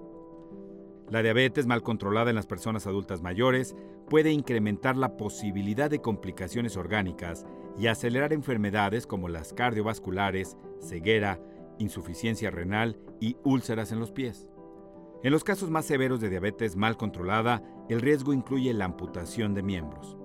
La 1.10 1.24
diabetes 1.24 1.65
mal 1.65 1.82
controlada 1.82 2.30
en 2.30 2.36
las 2.36 2.46
personas 2.46 2.86
adultas 2.86 3.22
mayores 3.22 3.76
puede 4.10 4.32
incrementar 4.32 4.96
la 4.96 5.17
posibilidad 5.17 5.89
de 5.89 6.02
complicaciones 6.02 6.78
orgánicas 6.78 7.48
y 7.80 7.88
acelerar 7.88 8.32
enfermedades 8.32 9.08
como 9.08 9.28
las 9.28 9.54
cardiovasculares, 9.54 10.56
ceguera, 10.80 11.39
insuficiencia 11.80 12.52
renal 12.52 13.00
y 13.20 13.38
úlceras 13.43 13.91
en 13.91 14.00
los 14.00 14.12
pies. 14.12 14.48
En 15.24 15.32
los 15.32 15.43
casos 15.43 15.72
más 15.72 15.86
severos 15.86 16.22
de 16.22 16.30
diabetes 16.30 16.76
mal 16.76 16.96
controlada, 16.96 17.63
el 17.89 18.02
riesgo 18.02 18.34
incluye 18.34 18.72
la 18.74 18.86
amputación 18.86 19.56
de 19.56 19.63
miembros. 19.63 20.15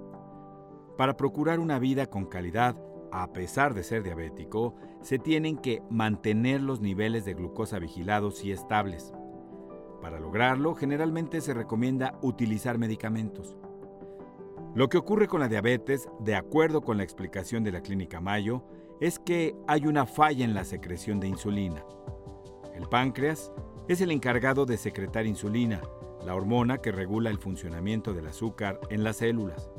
Para 0.98 1.16
procurar 1.16 1.60
una 1.60 1.78
vida 1.78 2.06
con 2.06 2.26
calidad, 2.26 2.76
a 3.12 3.32
pesar 3.32 3.74
de 3.74 3.84
ser 3.84 4.02
diabético, 4.02 4.74
se 5.02 5.18
tienen 5.18 5.58
que 5.58 5.82
mantener 5.90 6.62
los 6.62 6.80
niveles 6.80 7.24
de 7.24 7.34
glucosa 7.34 7.78
vigilados 7.78 8.42
y 8.44 8.52
estables. 8.52 9.12
Para 10.00 10.18
lograrlo, 10.18 10.74
generalmente 10.74 11.40
se 11.40 11.54
recomienda 11.54 12.18
utilizar 12.22 12.78
medicamentos. 12.78 13.56
Lo 14.74 14.88
que 14.88 14.96
ocurre 14.96 15.28
con 15.28 15.40
la 15.40 15.48
diabetes, 15.48 16.08
de 16.20 16.34
acuerdo 16.34 16.80
con 16.80 16.96
la 16.96 17.04
explicación 17.04 17.62
de 17.62 17.72
la 17.72 17.82
Clínica 17.82 18.20
Mayo, 18.20 18.64
es 19.00 19.18
que 19.18 19.54
hay 19.68 19.86
una 19.86 20.06
falla 20.06 20.44
en 20.44 20.54
la 20.54 20.64
secreción 20.64 21.20
de 21.20 21.28
insulina. 21.28 21.84
El 22.74 22.88
páncreas 22.88 23.52
es 23.88 24.00
el 24.00 24.10
encargado 24.10 24.64
de 24.64 24.78
secretar 24.78 25.26
insulina, 25.26 25.82
la 26.24 26.34
hormona 26.34 26.78
que 26.78 26.92
regula 26.92 27.28
el 27.28 27.38
funcionamiento 27.38 28.14
del 28.14 28.28
azúcar 28.28 28.80
en 28.88 29.04
las 29.04 29.16
células. 29.16 29.70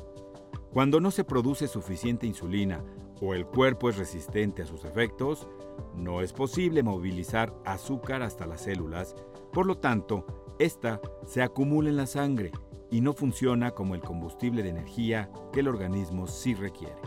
Cuando 0.71 0.99
no 0.99 1.09
se 1.09 1.23
produce 1.23 1.67
suficiente 1.67 2.27
insulina 2.27 2.83
o 3.23 3.33
el 3.33 3.45
cuerpo 3.45 3.89
es 3.89 3.97
resistente 3.97 4.63
a 4.63 4.65
sus 4.65 4.83
efectos, 4.83 5.47
no 5.95 6.21
es 6.21 6.33
posible 6.33 6.83
movilizar 6.83 7.53
azúcar 7.63 8.21
hasta 8.21 8.45
las 8.45 8.61
células, 8.61 9.15
por 9.53 9.65
lo 9.65 9.77
tanto, 9.77 10.25
esta 10.59 10.99
se 11.25 11.41
acumula 11.41 11.89
en 11.89 11.95
la 11.95 12.05
sangre 12.05 12.51
y 12.91 12.99
no 12.99 13.13
funciona 13.13 13.71
como 13.71 13.95
el 13.95 14.01
combustible 14.01 14.61
de 14.61 14.69
energía 14.69 15.31
que 15.53 15.61
el 15.61 15.69
organismo 15.69 16.27
sí 16.27 16.53
requiere. 16.53 16.97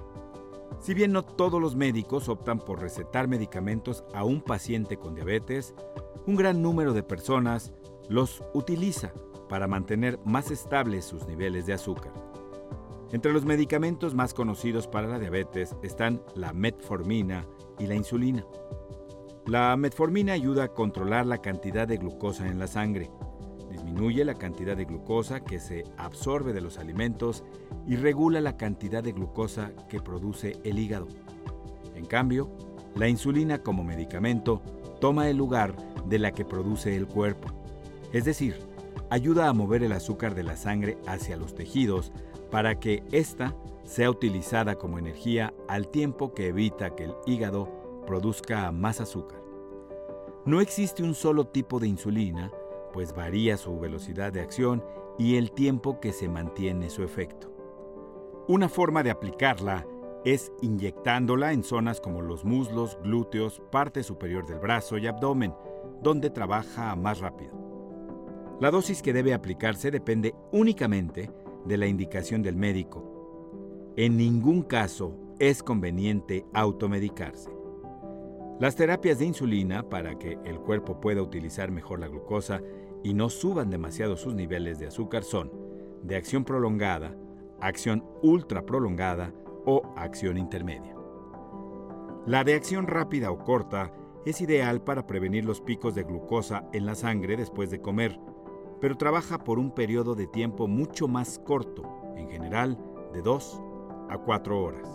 Si 0.81 0.95
bien 0.95 1.13
no 1.13 1.23
todos 1.23 1.61
los 1.61 1.77
médicos 1.77 2.29
optan 2.29 2.61
por 2.61 2.81
recetar 2.81 3.29
medicamentos 3.29 4.05
a 4.15 4.25
un 4.25 4.41
paciente 4.41 4.97
con 4.97 5.15
diabetes, 5.15 5.75
un 6.27 6.37
gran 6.37 6.63
número 6.63 6.93
de 6.93 7.03
personas 7.03 7.75
los 8.09 8.43
utiliza 8.55 9.13
para 9.49 9.69
mantener 9.69 10.19
más 10.25 10.51
estables 10.51 11.05
sus 11.05 11.27
niveles 11.27 11.67
de 11.67 11.75
azúcar. 11.75 12.26
Entre 13.13 13.33
los 13.33 13.45
medicamentos 13.45 14.15
más 14.15 14.35
conocidos 14.35 14.89
para 14.89 15.07
la 15.07 15.19
diabetes 15.19 15.77
están 15.83 16.23
la 16.35 16.53
metformina 16.53 17.47
y 17.79 17.87
la 17.87 17.95
insulina. 17.95 18.45
La 19.47 19.77
metformina 19.77 20.33
ayuda 20.33 20.65
a 20.65 20.75
controlar 20.75 21.25
la 21.25 21.39
cantidad 21.39 21.87
de 21.87 21.99
glucosa 21.99 22.49
en 22.49 22.59
la 22.59 22.67
sangre, 22.67 23.11
disminuye 23.71 24.25
la 24.25 24.35
cantidad 24.35 24.77
de 24.77 24.87
glucosa 24.87 25.45
que 25.45 25.61
se 25.61 25.85
absorbe 25.97 26.53
de 26.53 26.61
los 26.61 26.79
alimentos 26.79 27.45
y 27.87 27.95
regula 27.95 28.41
la 28.41 28.57
cantidad 28.57 29.05
de 29.05 29.13
glucosa 29.13 29.71
que 29.89 30.01
produce 30.01 30.59
el 30.65 30.81
hígado. 30.81 31.07
En 31.95 32.07
cambio, 32.07 32.51
la 32.97 33.09
insulina 33.09 33.63
como 33.63 33.85
medicamento 33.85 34.63
toma 35.01 35.29
el 35.29 35.37
lugar 35.37 35.77
de 36.09 36.19
la 36.19 36.33
que 36.33 36.45
produce 36.45 36.97
el 36.97 37.07
cuerpo, 37.07 37.49
es 38.13 38.25
decir, 38.25 38.59
ayuda 39.11 39.49
a 39.49 39.53
mover 39.53 39.85
el 39.85 39.93
azúcar 39.93 40.35
de 40.35 40.43
la 40.43 40.57
sangre 40.57 40.99
hacia 41.07 41.37
los 41.37 41.55
tejidos 41.55 42.13
para 42.57 42.81
que 42.81 43.03
ésta 43.13 43.55
sea 43.85 44.09
utilizada 44.09 44.77
como 44.77 44.99
energía 44.99 45.53
al 45.69 45.89
tiempo 45.89 46.33
que 46.33 46.47
evita 46.47 46.97
que 46.97 47.05
el 47.05 47.15
hígado 47.27 47.69
produzca 48.07 48.73
más 48.73 48.99
azúcar. 49.03 49.43
No 50.47 50.63
existe 50.63 51.03
un 51.03 51.15
solo 51.15 51.49
tipo 51.49 51.79
de 51.79 51.89
insulina, 51.89 52.51
pues 52.95 53.13
varía 53.15 53.59
su 53.59 53.79
velocidad 53.79 54.33
de 54.33 54.41
acción 54.41 54.83
y 55.19 55.37
el 55.37 55.53
tiempo 55.53 56.01
que 56.01 56.15
se 56.15 56.31
mantiene 56.31 56.89
su 56.89 57.03
efecto. 57.03 57.53
Una 58.49 58.71
forma 58.71 59.03
de 59.03 59.11
aplicarla 59.11 59.87
es 60.25 60.51
inyectándola 60.63 61.53
en 61.53 61.63
zonas 61.63 62.01
como 62.01 62.23
los 62.23 62.47
muslos, 62.47 62.99
glúteos, 63.03 63.61
parte 63.71 64.03
superior 64.03 64.47
del 64.47 64.61
brazo 64.61 64.97
y 64.97 65.07
abdomen, 65.07 65.53
donde 66.03 66.31
trabaja 66.31 66.97
más 66.97 67.21
rápido. 67.21 67.53
La 68.61 68.71
dosis 68.71 69.03
que 69.03 69.13
debe 69.13 69.35
aplicarse 69.35 69.91
depende 69.91 70.35
únicamente 70.53 71.31
de 71.67 71.77
la 71.77 71.87
indicación 71.87 72.43
del 72.43 72.57
médico. 72.57 73.93
En 73.97 74.17
ningún 74.17 74.63
caso 74.63 75.17
es 75.39 75.63
conveniente 75.63 76.47
automedicarse. 76.53 77.51
Las 78.59 78.75
terapias 78.75 79.19
de 79.19 79.27
insulina 79.27 79.89
para 79.89 80.19
que 80.19 80.39
el 80.45 80.59
cuerpo 80.59 81.01
pueda 81.01 81.23
utilizar 81.23 81.71
mejor 81.71 82.01
la 82.01 82.09
glucosa 82.09 82.63
y 83.03 83.13
no 83.13 83.29
suban 83.29 83.69
demasiado 83.69 84.17
sus 84.17 84.35
niveles 84.35 84.79
de 84.79 84.87
azúcar 84.87 85.25
son 85.25 85.53
de 86.03 86.17
acción 86.17 86.45
prolongada, 86.45 87.15
acción 87.61 88.05
ultra 88.23 88.65
prolongada 88.65 89.33
o 89.67 89.83
acción 89.97 90.39
intermedia. 90.39 90.95
La 92.27 92.45
de 92.45 92.55
acción 92.55 92.87
rápida 92.87 93.31
o 93.31 93.39
corta 93.39 93.93
es 94.25 94.41
ideal 94.41 94.83
para 94.83 95.07
prevenir 95.07 95.45
los 95.45 95.61
picos 95.61 95.95
de 95.95 96.03
glucosa 96.03 96.69
en 96.73 96.87
la 96.87 96.95
sangre 96.95 97.37
después 97.37 97.71
de 97.71 97.81
comer, 97.81 98.19
pero 98.81 98.97
trabaja 98.97 99.39
por 99.39 99.59
un 99.59 99.71
periodo 99.71 100.15
de 100.15 100.27
tiempo 100.27 100.67
mucho 100.67 101.09
más 101.09 101.39
corto, 101.39 101.83
en 102.17 102.29
general 102.29 102.79
de 103.13 103.23
2 103.23 103.63
a 104.09 104.19
4 104.19 104.63
horas. 104.63 104.89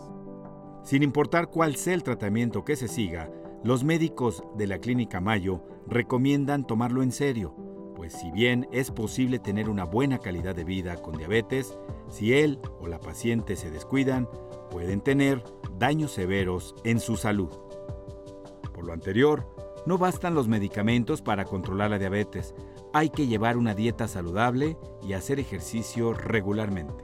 Sin 0.84 1.04
importar 1.04 1.50
cuál 1.50 1.76
sea 1.76 1.94
el 1.94 2.04
tratamiento 2.04 2.66
que 2.66 2.76
se 2.76 2.88
siga, 2.88 3.32
los 3.64 3.84
médicos 3.84 4.44
de 4.56 4.68
la 4.68 4.80
Clínica 4.80 5.22
Mayo 5.22 5.64
recomiendan 5.88 6.66
tomarlo 6.66 7.04
en 7.04 7.12
serio, 7.12 7.56
pues 7.96 8.14
si 8.14 8.32
bien 8.32 8.68
es 8.72 8.90
posible 8.90 9.38
tener 9.38 9.70
una 9.70 9.84
buena 9.84 10.18
calidad 10.18 10.56
de 10.56 10.64
vida 10.64 10.96
con 10.96 11.18
diabetes, 11.18 11.78
si 12.10 12.34
él 12.34 12.60
o 12.80 12.88
la 12.88 13.00
paciente 13.00 13.56
se 13.56 13.70
descuidan, 13.70 14.28
pueden 14.72 15.02
tener 15.02 15.44
daños 15.78 16.12
severos 16.12 16.74
en 16.84 17.00
su 17.00 17.16
salud. 17.16 17.50
Por 18.74 18.86
lo 18.86 18.94
anterior, 18.94 19.46
no 19.86 19.98
bastan 19.98 20.36
los 20.36 20.48
medicamentos 20.48 21.22
para 21.22 21.46
controlar 21.46 21.90
la 21.90 22.00
diabetes, 22.00 22.54
hay 22.94 23.10
que 23.10 23.28
llevar 23.28 23.58
una 23.58 23.74
dieta 23.74 24.08
saludable 24.08 24.78
y 25.02 25.14
hacer 25.14 25.40
ejercicio 25.40 26.14
regularmente. 26.14 27.04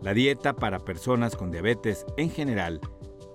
La 0.00 0.14
dieta 0.14 0.54
para 0.56 0.78
personas 0.78 1.36
con 1.36 1.50
diabetes 1.50 2.06
en 2.16 2.30
general 2.30 2.80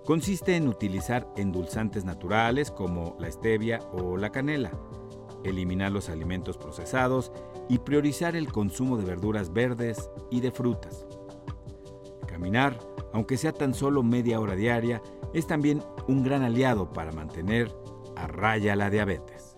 consiste 0.04 0.56
en 0.56 0.68
utilizar 0.68 1.28
endulzantes 1.36 2.06
naturales 2.06 2.72
como 2.72 3.16
la 3.20 3.32
stevia 3.32 3.80
o 3.92 4.18
la 4.18 4.32
canela, 4.32 4.72
eliminar 5.44 5.92
los 5.92 6.10
alimentos 6.10 6.58
procesados 6.58 7.32
y 7.70 7.80
priorizar 7.80 8.36
el 8.36 8.52
consumo 8.52 8.98
de 8.98 9.06
verduras 9.06 9.54
verdes 9.54 10.10
y 10.32 10.42
de 10.42 10.52
frutas. 10.52 11.06
Caminar, 12.28 12.80
aunque 13.14 13.38
sea 13.38 13.54
tan 13.54 13.74
solo 13.74 14.04
media 14.04 14.40
hora 14.40 14.56
diaria, 14.56 15.02
es 15.34 15.48
también 15.48 15.84
un 16.08 16.24
gran 16.24 16.44
aliado 16.44 16.92
para 16.94 17.12
mantener 17.12 17.72
a 18.16 18.28
raya 18.28 18.76
la 18.76 18.90
diabetes. 18.90 19.56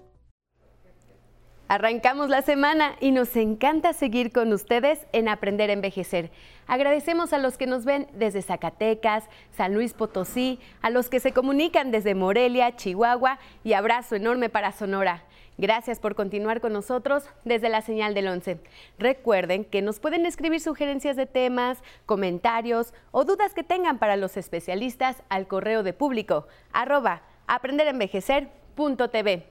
Arrancamos 1.69 2.29
la 2.29 2.41
semana 2.43 2.95
y 3.01 3.11
nos 3.11 3.35
encanta 3.35 3.91
seguir 3.91 4.31
con 4.31 4.53
ustedes 4.53 5.05
en 5.11 5.27
Aprender 5.27 5.69
a 5.69 5.73
Envejecer. 5.73 6.31
Agradecemos 6.65 7.33
a 7.33 7.39
los 7.39 7.57
que 7.57 7.67
nos 7.67 7.83
ven 7.83 8.07
desde 8.13 8.41
Zacatecas, 8.41 9.25
San 9.51 9.73
Luis 9.73 9.93
Potosí, 9.93 10.59
a 10.81 10.89
los 10.89 11.09
que 11.09 11.19
se 11.19 11.33
comunican 11.33 11.91
desde 11.91 12.15
Morelia, 12.15 12.77
Chihuahua 12.77 13.39
y 13.65 13.73
abrazo 13.73 14.15
enorme 14.15 14.47
para 14.47 14.71
Sonora. 14.71 15.25
Gracias 15.57 15.99
por 15.99 16.15
continuar 16.15 16.61
con 16.61 16.71
nosotros 16.71 17.25
desde 17.43 17.67
la 17.67 17.81
señal 17.81 18.13
del 18.13 18.29
11. 18.29 18.61
Recuerden 18.97 19.65
que 19.65 19.81
nos 19.81 19.99
pueden 19.99 20.25
escribir 20.25 20.61
sugerencias 20.61 21.17
de 21.17 21.25
temas, 21.25 21.79
comentarios 22.05 22.93
o 23.11 23.25
dudas 23.25 23.53
que 23.53 23.63
tengan 23.63 23.97
para 23.97 24.15
los 24.15 24.37
especialistas 24.37 25.21
al 25.27 25.47
correo 25.47 25.83
de 25.83 25.91
público 25.91 26.47
arroba 26.71 27.23
aprenderenvejecer.tv. 27.47 29.43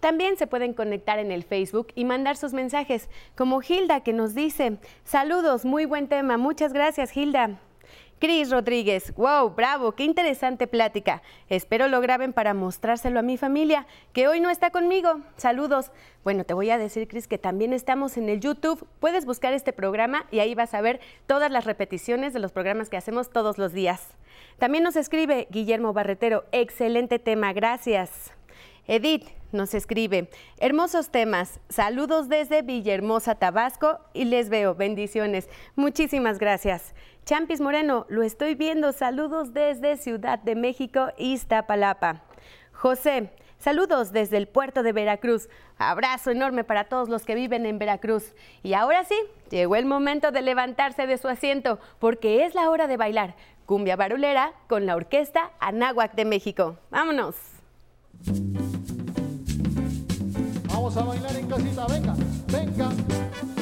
También 0.00 0.36
se 0.36 0.46
pueden 0.46 0.74
conectar 0.74 1.18
en 1.18 1.32
el 1.32 1.44
Facebook 1.44 1.88
y 1.94 2.04
mandar 2.04 2.36
sus 2.36 2.52
mensajes, 2.52 3.08
como 3.36 3.62
Hilda 3.62 4.00
que 4.00 4.12
nos 4.12 4.34
dice, 4.34 4.76
saludos, 5.04 5.64
muy 5.64 5.86
buen 5.86 6.08
tema, 6.08 6.36
muchas 6.36 6.74
gracias 6.74 7.16
Hilda. 7.16 7.58
Cris 8.18 8.50
Rodríguez, 8.50 9.14
wow, 9.16 9.50
bravo, 9.50 9.92
qué 9.92 10.04
interesante 10.04 10.66
plática. 10.66 11.22
Espero 11.48 11.88
lo 11.88 12.00
graben 12.00 12.32
para 12.32 12.54
mostrárselo 12.54 13.18
a 13.18 13.22
mi 13.22 13.36
familia, 13.36 13.86
que 14.12 14.28
hoy 14.28 14.40
no 14.40 14.50
está 14.50 14.70
conmigo. 14.70 15.20
Saludos. 15.36 15.90
Bueno, 16.22 16.44
te 16.44 16.54
voy 16.54 16.70
a 16.70 16.78
decir, 16.78 17.06
Cris, 17.08 17.28
que 17.28 17.38
también 17.38 17.72
estamos 17.72 18.16
en 18.16 18.28
el 18.28 18.40
YouTube. 18.40 18.86
Puedes 19.00 19.26
buscar 19.26 19.52
este 19.52 19.72
programa 19.72 20.26
y 20.30 20.38
ahí 20.38 20.54
vas 20.54 20.74
a 20.74 20.80
ver 20.80 21.00
todas 21.26 21.50
las 21.50 21.66
repeticiones 21.66 22.32
de 22.32 22.38
los 22.38 22.52
programas 22.52 22.88
que 22.88 22.96
hacemos 22.96 23.30
todos 23.30 23.58
los 23.58 23.72
días. 23.72 24.16
También 24.58 24.84
nos 24.84 24.96
escribe 24.96 25.48
Guillermo 25.50 25.92
Barretero, 25.92 26.44
excelente 26.52 27.18
tema, 27.18 27.52
gracias. 27.52 28.32
Edith 28.86 29.26
nos 29.50 29.74
escribe, 29.74 30.28
hermosos 30.58 31.10
temas, 31.10 31.60
saludos 31.68 32.28
desde 32.28 32.62
Villahermosa, 32.62 33.34
Tabasco 33.34 33.98
y 34.12 34.26
les 34.26 34.50
veo, 34.50 34.74
bendiciones. 34.74 35.48
Muchísimas 35.74 36.38
gracias. 36.38 36.94
Champis 37.24 37.60
Moreno, 37.60 38.04
lo 38.08 38.22
estoy 38.22 38.54
viendo, 38.54 38.92
saludos 38.92 39.54
desde 39.54 39.96
Ciudad 39.96 40.38
de 40.38 40.54
México, 40.54 41.08
Iztapalapa. 41.16 42.22
José, 42.72 43.30
saludos 43.58 44.12
desde 44.12 44.36
el 44.36 44.48
puerto 44.48 44.82
de 44.82 44.92
Veracruz. 44.92 45.48
Abrazo 45.78 46.30
enorme 46.30 46.64
para 46.64 46.84
todos 46.84 47.08
los 47.08 47.24
que 47.24 47.34
viven 47.34 47.64
en 47.64 47.78
Veracruz. 47.78 48.34
Y 48.62 48.74
ahora 48.74 49.04
sí, 49.04 49.16
llegó 49.50 49.76
el 49.76 49.86
momento 49.86 50.32
de 50.32 50.42
levantarse 50.42 51.06
de 51.06 51.16
su 51.16 51.28
asiento 51.28 51.78
porque 51.98 52.44
es 52.44 52.54
la 52.54 52.68
hora 52.68 52.86
de 52.86 52.96
bailar 52.96 53.34
cumbia 53.66 53.96
barulera 53.96 54.52
con 54.68 54.86
la 54.86 54.96
orquesta 54.96 55.50
Anáhuac 55.60 56.14
de 56.14 56.24
México. 56.24 56.76
Vámonos. 56.90 57.34
Vamos 60.68 60.96
a 60.96 61.04
bailar 61.04 61.36
en 61.36 61.48
casita, 61.48 61.86
venga, 61.86 62.14
venga. 62.48 63.53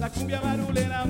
La 0.00 0.08
cumbia 0.08 0.40
barulera, 0.40 1.04